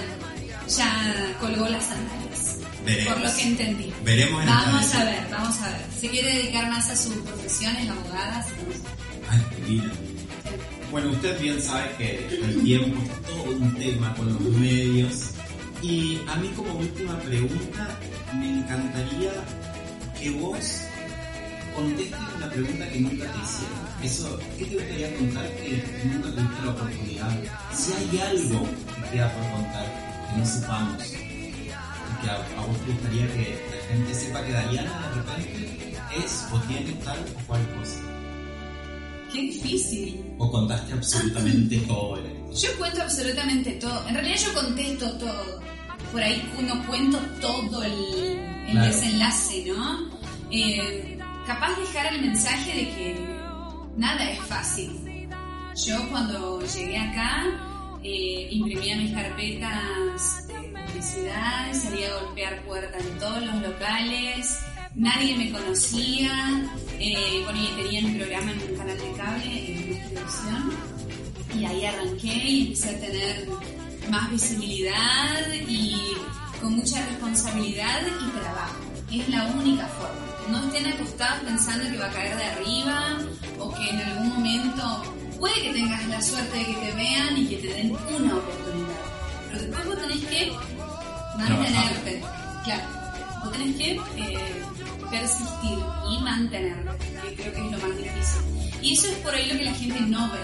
ya 0.67 1.37
colgó 1.39 1.69
las 1.69 1.85
sandalias. 1.85 2.57
Veremos. 2.85 3.13
Por 3.13 3.23
lo 3.23 3.35
que 3.35 3.43
entendí. 3.43 3.93
Veremos 4.03 4.41
en 4.41 4.49
Vamos 4.49 4.95
a 4.95 5.03
ver, 5.05 5.27
vamos 5.31 5.57
a 5.61 5.69
ver. 5.69 5.85
Se 6.01 6.09
quiere 6.09 6.33
dedicar 6.33 6.69
más 6.69 6.89
a 6.89 6.97
su 6.97 7.23
profesión, 7.23 7.73
es 7.77 7.89
abogada. 7.89 8.45
Ay, 9.29 9.41
qué 9.51 9.71
lindo. 9.71 9.93
Bueno, 10.91 11.11
usted 11.11 11.39
bien 11.39 11.61
sabe 11.61 11.95
que 11.97 12.27
el 12.27 12.61
tiempo 12.61 13.01
es 13.03 13.23
todo 13.23 13.43
un 13.43 13.75
tema 13.75 14.13
con 14.15 14.27
los 14.27 14.41
medios. 14.41 15.31
Y 15.81 16.19
a 16.27 16.35
mí 16.35 16.51
como 16.57 16.73
última 16.73 17.17
pregunta, 17.19 17.99
me 18.33 18.49
encantaría 18.49 19.31
que 20.19 20.31
vos 20.31 20.81
contestes 21.77 22.19
una 22.35 22.49
pregunta 22.49 22.89
que 22.89 22.99
nunca 22.99 23.25
te 23.31 23.39
hicieron. 23.39 23.87
Eso, 24.03 24.39
¿qué 24.57 24.65
te 24.65 24.75
gustaría 24.75 25.15
contar 25.17 25.45
que 25.55 25.83
nunca 26.05 26.29
tuviste 26.29 26.65
la 26.65 26.71
oportunidad? 26.71 27.37
Si 27.73 27.93
hay 27.93 28.19
algo 28.19 28.67
que 28.95 29.09
queda 29.11 29.31
por 29.33 29.51
contar 29.51 29.85
que 30.33 30.39
no 30.39 30.45
sepamos, 30.45 31.03
y 31.07 32.23
que 32.23 32.29
a, 32.29 32.35
a 32.35 32.65
vos 32.65 32.77
te 32.85 32.91
gustaría 32.91 33.27
que 33.33 33.59
la 33.71 33.93
gente 33.93 34.13
sepa 34.13 34.43
que 34.45 34.51
Dayana 34.51 35.09
de 35.09 35.15
repente 35.15 35.97
es 36.23 36.47
o 36.51 36.59
tiene 36.61 36.91
tal 37.03 37.19
o 37.19 37.47
cual 37.47 37.61
cosa. 37.77 37.99
Qué 39.31 39.41
difícil. 39.41 40.23
¿O 40.37 40.51
contaste 40.51 40.93
absolutamente 40.93 41.77
todo? 41.87 42.17
Yo 42.53 42.69
cuento 42.77 43.01
absolutamente 43.01 43.71
todo. 43.73 44.07
En 44.07 44.15
realidad 44.15 44.37
yo 44.37 44.53
contesto 44.53 45.11
todo. 45.17 45.61
Por 46.11 46.21
ahí 46.23 46.41
no 46.65 46.87
cuento 46.87 47.17
todo 47.41 47.83
el, 47.83 47.91
el 47.91 48.71
Claro. 48.71 48.87
desenlace, 48.93 49.65
¿no? 49.67 50.09
Eh, 50.51 51.16
capaz 51.47 51.77
dejar 51.77 52.13
el 52.13 52.21
mensaje 52.21 52.73
de 52.73 52.89
que 52.89 53.15
nada 53.95 54.29
es 54.29 54.39
fácil. 54.43 55.29
Yo 55.85 56.09
cuando 56.09 56.61
llegué 56.61 56.97
acá 56.97 57.45
eh, 58.03 58.49
imprimía 58.51 58.97
mis 58.97 59.13
carpetas 59.13 60.47
de 60.47 60.53
publicidad, 60.53 61.73
salía 61.73 62.09
a 62.09 62.21
golpear 62.21 62.61
puertas 62.63 63.01
en 63.01 63.17
todos 63.17 63.41
los 63.43 63.61
locales, 63.61 64.59
nadie 64.93 65.37
me 65.37 65.51
conocía, 65.51 66.67
eh, 66.99 67.45
tenía 67.77 68.01
mi 68.01 68.15
programa 68.19 68.51
en 68.51 68.61
un 68.69 68.77
canal 68.77 68.97
de 68.97 69.11
cable, 69.13 69.45
en 69.45 69.93
una 69.93 70.03
televisión, 70.03 70.73
y 71.57 71.65
ahí 71.65 71.85
arranqué 71.85 72.27
y 72.27 72.67
empecé 72.67 72.89
a 72.89 72.99
tener 72.99 73.47
más 74.11 74.29
visibilidad 74.31 75.53
y 75.53 75.95
con 76.59 76.75
mucha 76.75 77.05
responsabilidad 77.05 78.01
y 78.05 78.37
trabajo. 78.37 78.75
Es 79.11 79.29
la 79.29 79.45
única 79.45 79.87
forma. 79.87 80.36
No 80.49 80.65
estén 80.65 80.85
acostados 80.87 81.43
pensando 81.43 81.89
que 81.89 81.97
va 81.97 82.05
a 82.05 82.11
caer 82.11 82.37
de 82.37 82.43
arriba 82.43 83.17
o 83.59 83.73
que 83.73 83.89
en 83.89 84.01
algún 84.01 84.29
momento 84.29 85.13
puede 85.39 85.61
que 85.61 85.73
tengas 85.73 86.07
la 86.07 86.21
suerte 86.21 86.57
de 86.57 86.65
que 86.65 86.73
te 86.73 86.91
vean 86.93 87.37
y 87.37 87.47
que 87.47 87.57
te 87.57 87.67
den 87.67 87.91
una 87.91 88.35
oportunidad. 88.35 89.01
Pero 89.47 89.61
después 89.61 89.85
vos 89.85 90.01
tenés 90.01 90.25
que 90.25 90.51
mantenerte. 91.37 92.21
Claro, 92.63 92.83
vos 93.43 93.51
tenés 93.51 93.75
que 93.75 93.91
eh, 93.91 94.63
persistir 95.09 95.79
y 96.11 96.23
mantenerte, 96.23 96.91
que 97.21 97.35
creo 97.35 97.53
que 97.53 97.65
es 97.65 97.71
lo 97.71 97.87
más 97.87 97.97
difícil. 97.97 98.41
Y 98.81 98.93
eso 98.93 99.07
es 99.07 99.15
por 99.15 99.33
ahí 99.33 99.51
lo 99.51 99.57
que 99.57 99.65
la 99.65 99.73
gente 99.73 100.01
no 100.01 100.31
ve. 100.31 100.39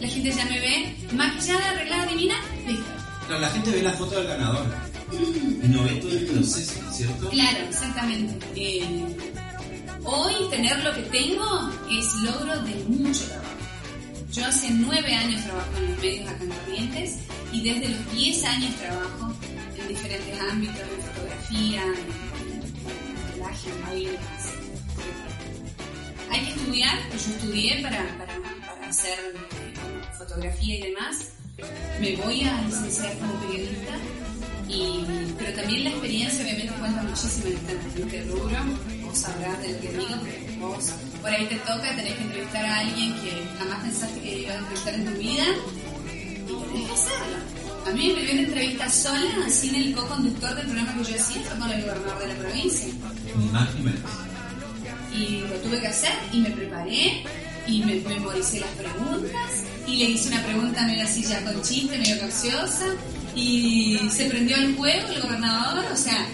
La 0.00 0.08
gente 0.08 0.32
ya 0.32 0.44
me 0.46 0.60
ve 0.60 0.96
maquillada, 1.12 1.70
arreglada, 1.70 2.06
divina, 2.06 2.34
listo. 2.66 2.84
Claro, 3.26 3.40
la 3.40 3.50
gente 3.50 3.70
ve 3.70 3.82
la 3.82 3.92
foto 3.92 4.16
del 4.16 4.26
ganador 4.26 4.66
y 5.12 5.68
no 5.68 5.82
ve 5.84 5.94
todo 5.96 6.10
el 6.10 6.26
proceso, 6.26 6.92
¿cierto? 6.92 7.30
Claro, 7.30 7.58
exactamente. 7.68 8.46
Eh, 8.56 9.06
hoy 10.04 10.34
tener 10.50 10.84
lo 10.84 10.94
que 10.94 11.02
tengo 11.02 11.70
es 11.90 12.14
logro 12.22 12.60
de 12.62 12.74
mucho 12.88 13.24
trabajo. 13.26 13.48
Yo 14.32 14.46
hace 14.46 14.70
nueve 14.70 15.14
años 15.14 15.44
trabajo 15.44 15.76
en 15.76 15.90
los 15.90 15.98
medios 16.00 16.28
acá 16.28 16.44
en 16.44 16.50
Corrientes 16.50 17.18
y 17.52 17.62
desde 17.62 17.88
los 17.88 18.12
10 18.12 18.44
años 18.44 18.74
trabajo 18.76 19.32
en 19.78 19.88
diferentes 19.88 20.40
ámbitos, 20.40 20.80
en 20.80 21.02
fotografía, 21.02 21.82
modelaje, 23.30 23.70
baile. 23.86 24.18
Hay 26.30 26.40
que 26.40 26.50
estudiar, 26.50 26.98
pues 27.10 27.26
yo 27.28 27.34
estudié 27.34 27.82
para, 27.82 28.18
para, 28.18 28.34
para 28.66 28.88
hacer 28.88 29.18
eh, 29.36 29.74
fotografía 30.18 30.78
y 30.78 30.82
demás. 30.82 31.32
Me 32.00 32.16
voy 32.16 32.42
a 32.42 32.60
licenciar 32.62 33.16
como 33.18 33.34
periodista, 33.34 33.96
y, 34.68 35.04
pero 35.38 35.54
también 35.54 35.84
la 35.84 35.90
experiencia 35.90 36.44
obviamente 36.44 36.72
cuenta 37.24 37.44
muchísimo 37.44 37.46
en 37.46 37.54
este, 37.56 38.02
en 38.02 38.08
este 38.08 38.24
rubro. 38.30 38.56
Vos 39.06 39.18
sabrás 39.18 39.62
de 39.62 39.72
lo 39.72 39.80
que 39.80 39.88
digo, 39.88 40.06
porque 40.18 40.56
vos 40.60 40.90
por 41.20 41.30
ahí 41.30 41.46
te 41.46 41.56
toca, 41.56 41.96
tenés 41.96 42.14
que 42.14 42.22
entrevistar 42.22 42.64
a 42.64 42.78
alguien 42.80 43.14
que 43.14 43.48
jamás 43.58 43.80
pensaste 43.82 44.20
que 44.20 44.38
ibas 44.40 44.54
a 44.56 44.58
entrevistar 44.58 44.94
en 44.94 45.04
tu 45.04 45.10
vida 45.18 45.44
y 46.04 46.72
tenés 46.72 46.86
que 46.88 46.94
hacerlo. 46.94 47.36
A 47.86 47.90
mí 47.90 48.06
mi 48.08 48.12
primera 48.14 48.40
entrevista 48.40 48.90
sola, 48.90 49.48
sin 49.50 49.74
el 49.74 49.94
co-conductor 49.94 50.54
del 50.54 50.66
programa 50.66 50.94
que 50.94 51.12
yo 51.12 51.20
hacía, 51.20 51.42
fue 51.42 51.58
con 51.58 51.70
el 51.70 51.82
gobernador 51.82 52.18
de 52.20 52.28
la 52.28 52.34
provincia 52.34 52.88
Ni 53.36 53.44
más 53.46 53.74
ni 53.74 53.80
menos. 53.82 54.00
y 55.14 55.40
lo 55.40 55.54
tuve 55.56 55.80
que 55.80 55.88
hacer 55.88 56.12
y 56.32 56.38
me 56.40 56.50
preparé 56.50 57.22
y 57.66 57.82
me 57.84 57.94
memoricé 57.96 58.60
las 58.60 58.70
preguntas 58.70 59.50
y 59.86 59.96
le 59.96 60.04
hice 60.10 60.28
una 60.28 60.42
pregunta 60.42 60.86
medio 60.86 61.04
así 61.04 61.22
ya 61.22 61.42
con 61.44 61.60
chiste, 61.62 61.98
medio 61.98 62.18
capciosa 62.20 62.86
y 63.34 63.98
se 64.10 64.26
prendió 64.26 64.56
el 64.56 64.76
juego 64.76 65.08
el 65.08 65.20
gobernador, 65.22 65.84
o 65.92 65.96
sea, 65.96 66.26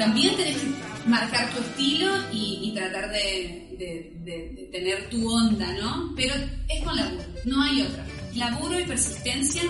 también 0.00 0.36
tenés 0.36 0.56
que 0.56 1.08
marcar 1.08 1.48
tu 1.50 1.60
estilo 1.60 2.10
y, 2.32 2.58
y 2.64 2.74
tratar 2.74 3.10
de, 3.10 3.68
de- 3.78 4.12
de- 4.24 4.50
de 4.56 4.68
tener 4.72 5.08
tu 5.10 5.30
onda, 5.32 5.72
¿no? 5.80 6.12
Pero 6.16 6.34
es 6.68 6.82
con 6.84 6.96
laburo, 6.96 7.22
no 7.44 7.62
hay 7.62 7.82
otra. 7.82 8.04
Laburo 8.34 8.78
y 8.80 8.84
persistencia 8.84 9.62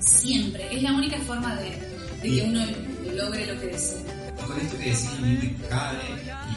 siempre, 0.00 0.66
es 0.74 0.82
la 0.82 0.92
única 0.92 1.18
forma 1.18 1.54
de, 1.56 1.70
de 2.22 2.36
que 2.36 2.42
uno 2.42 2.64
logre 3.14 3.46
lo 3.46 3.60
que 3.60 3.66
desea. 3.66 3.98
con 4.46 4.60
esto 4.60 4.76
que 4.78 4.84
decís 4.84 5.08
a 5.18 5.20
mí 5.22 5.38
me 5.42 5.68
cabe 5.68 5.98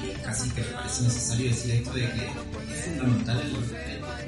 y 0.03 0.21
casi 0.23 0.49
que 0.51 0.61
me 0.61 0.67
parece 0.67 1.03
necesario 1.03 1.47
decir 1.49 1.71
esto 1.71 1.93
de 1.93 2.01
que 2.01 2.25
es 2.73 2.85
fundamental 2.85 3.41
el 3.41 3.55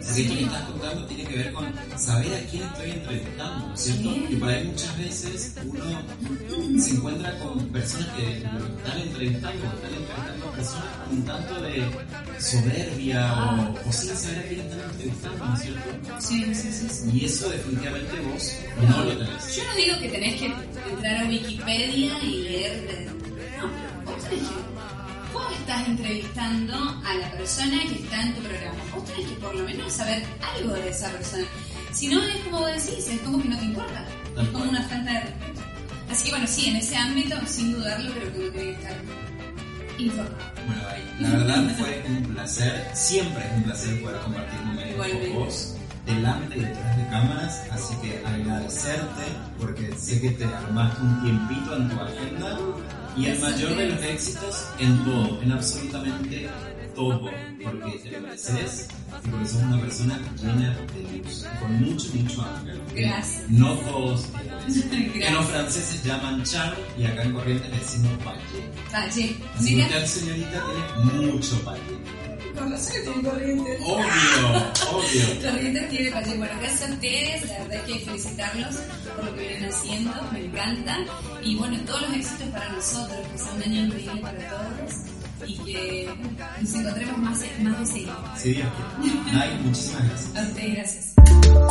Porque 0.05 0.21
esto 0.21 0.33
que 0.35 0.43
estás 0.43 0.61
contando 0.63 1.05
tiene 1.05 1.23
que 1.25 1.35
ver 1.37 1.53
con 1.53 1.65
saber 1.97 2.33
a 2.33 2.49
quién 2.49 2.63
estoy 2.63 2.91
entrevistando, 2.91 3.67
¿no 3.67 3.73
es 3.73 3.81
cierto? 3.81 4.09
Y 4.29 4.35
por 4.35 4.49
ahí 4.49 4.63
muchas 4.65 4.97
veces 4.97 5.53
uno 5.65 6.81
se 6.83 6.89
encuentra 6.91 7.39
con 7.39 7.67
personas 7.69 8.07
que 8.15 8.21
lo 8.23 8.77
están 8.77 9.01
entrevistando, 9.01 9.65
están 9.65 9.93
entrevistando 9.93 10.47
a 10.47 10.51
personas 10.53 10.85
con 11.05 11.17
un 11.17 11.23
tanto 11.23 11.61
de 11.61 11.91
soberbia 12.39 13.33
o, 13.33 13.89
o 13.89 13.91
sin 13.93 14.15
saber 14.17 14.39
a 14.39 14.43
quién 14.47 14.59
están 14.61 14.79
entrevistando, 14.91 15.45
¿no 15.45 15.53
es 15.55 15.61
cierto? 15.61 15.81
Sí, 16.19 16.55
sí, 16.55 16.71
sí, 16.71 16.87
sí. 16.89 17.09
Y 17.17 17.25
eso 17.25 17.49
definitivamente 17.49 18.19
vos 18.21 18.53
no 18.89 19.03
lo 19.03 19.17
tenés. 19.17 19.55
Yo 19.55 19.63
no 19.65 19.75
digo 19.75 19.99
que 19.99 20.09
tenés 20.09 20.39
que 20.39 20.45
entrar 20.91 21.23
a 21.25 21.29
Wikipedia 21.29 22.23
y 22.23 22.43
leer. 22.43 22.87
de- 22.87 23.05
No, 23.05 24.11
vos 24.11 24.23
tenés 24.29 24.47
que. 24.47 24.70
Entrevistando 25.91 26.73
a 27.05 27.13
la 27.15 27.29
persona 27.31 27.77
que 27.83 27.95
está 27.95 28.21
en 28.21 28.33
tu 28.33 28.41
programa. 28.41 28.77
Vos 28.95 29.03
tenés 29.03 29.27
que 29.27 29.35
por 29.35 29.53
lo 29.53 29.65
menos 29.65 29.91
saber 29.91 30.23
algo 30.55 30.73
de 30.73 30.89
esa 30.89 31.09
persona. 31.09 31.43
Si 31.91 32.07
no, 32.07 32.23
es 32.23 32.37
como 32.45 32.59
vos 32.59 32.71
decís, 32.71 33.09
es 33.09 33.19
como 33.19 33.41
que 33.41 33.49
no 33.49 33.59
te 33.59 33.65
importa. 33.65 34.05
Es 34.41 34.47
como 34.47 34.63
una 34.69 34.81
falta 34.83 35.11
de 35.11 35.19
respeto. 35.19 35.61
Así 36.09 36.23
que 36.23 36.29
bueno, 36.31 36.47
sí, 36.47 36.69
en 36.69 36.77
ese 36.77 36.95
ámbito, 36.95 37.35
sin 37.45 37.73
dudarlo, 37.73 38.09
creo 38.13 38.31
que 38.31 38.39
uno 38.39 38.51
tiene 38.51 38.65
que 38.67 38.71
estar 38.71 38.95
informado. 39.97 40.37
Bueno, 40.65 40.81
ahí, 40.87 41.15
la 41.19 41.29
verdad 41.29 41.75
fue 41.77 42.03
un 42.07 42.23
placer, 42.23 42.91
siempre 42.93 43.45
es 43.45 43.51
un 43.57 43.63
placer 43.63 44.01
poder 44.01 44.21
compartir 44.21 44.59
momentos 44.61 45.07
con 45.07 45.33
vos, 45.33 45.75
delante 46.05 46.57
y 46.57 46.61
detrás 46.61 46.97
de 46.97 47.07
cámaras, 47.07 47.63
así 47.69 47.95
que 48.01 48.25
agradecerte 48.25 49.23
porque 49.59 49.93
sé 49.97 50.21
que 50.21 50.31
te 50.31 50.45
armaste 50.45 51.01
un 51.01 51.21
tiempito 51.21 51.75
en 51.75 51.89
tu 51.89 51.99
agenda 51.99 52.57
y 53.17 53.25
el 53.25 53.39
mayor 53.39 53.75
de 53.75 53.89
los 53.89 54.03
éxitos 54.03 54.65
en 54.79 55.03
todo, 55.03 55.41
en 55.41 55.51
absolutamente 55.51 56.49
todo, 56.95 57.21
porque 57.63 57.99
te 58.03 58.11
lo 58.11 58.21
mereces 58.21 58.87
y 59.23 59.29
porque 59.29 59.47
sos 59.47 59.61
una 59.61 59.81
persona 59.81 60.19
llena 60.41 60.77
de 60.93 61.17
luz, 61.17 61.45
con 61.59 61.81
mucho, 61.81 62.07
mucho 62.13 62.41
ángel. 62.41 62.81
Gracias. 62.95 63.49
No 63.49 63.73
todos. 63.75 64.27
Que 65.11 65.29
los 65.31 65.45
franceses 65.45 66.03
llaman 66.03 66.43
charme 66.43 66.77
y 66.97 67.05
acá 67.05 67.23
en 67.23 67.33
Corrientes 67.33 67.71
decimos 67.71 68.11
paille. 68.23 68.41
Ah, 68.93 69.07
sí. 69.09 69.37
Así 69.55 69.75
que 69.75 69.81
usted, 69.83 70.05
señorita, 70.05 70.63
tiene 71.03 71.31
mucho 71.31 71.59
palle. 71.63 71.81
Con 72.53 72.71
razón 72.71 72.93
que 72.93 72.99
tiene 72.99 73.29
corriente. 73.29 73.77
Obvio, 73.83 74.03
obvio. 74.91 75.51
Corrientes 75.51 75.89
tiene 75.89 76.11
Pache. 76.11 76.37
Bueno, 76.37 76.53
gracias 76.59 76.89
a 76.89 76.93
ustedes, 76.93 77.49
la 77.49 77.59
verdad 77.59 77.73
es 77.75 77.81
que 77.81 77.93
hay 77.93 77.99
que 77.99 78.05
felicitarlos 78.05 78.75
por 79.15 79.25
lo 79.25 79.35
que 79.35 79.47
vienen 79.47 79.69
haciendo, 79.69 80.13
me 80.31 80.45
encanta. 80.45 80.97
Y 81.43 81.55
bueno, 81.55 81.77
todos 81.85 82.01
los 82.01 82.13
éxitos 82.13 82.47
para 82.49 82.69
nosotros, 82.69 83.19
que 83.31 83.37
sea 83.37 83.53
un 83.53 83.63
año 83.63 83.85
increíble 83.85 84.21
para 84.21 84.49
todos 84.49 84.95
y 85.47 85.57
que 85.59 86.09
nos 86.61 86.73
encontremos 86.73 87.17
más, 87.17 87.43
más 87.59 87.79
de 87.79 87.85
seguido. 87.85 88.23
Sí, 88.37 88.53
Dios. 88.53 88.67
Nay, 89.33 89.59
muchísimas 89.63 90.07
gracias. 90.07 90.35
A 90.35 90.41
ustedes, 90.41 90.75
gracias. 90.75 91.70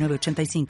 906985. 0.01 0.67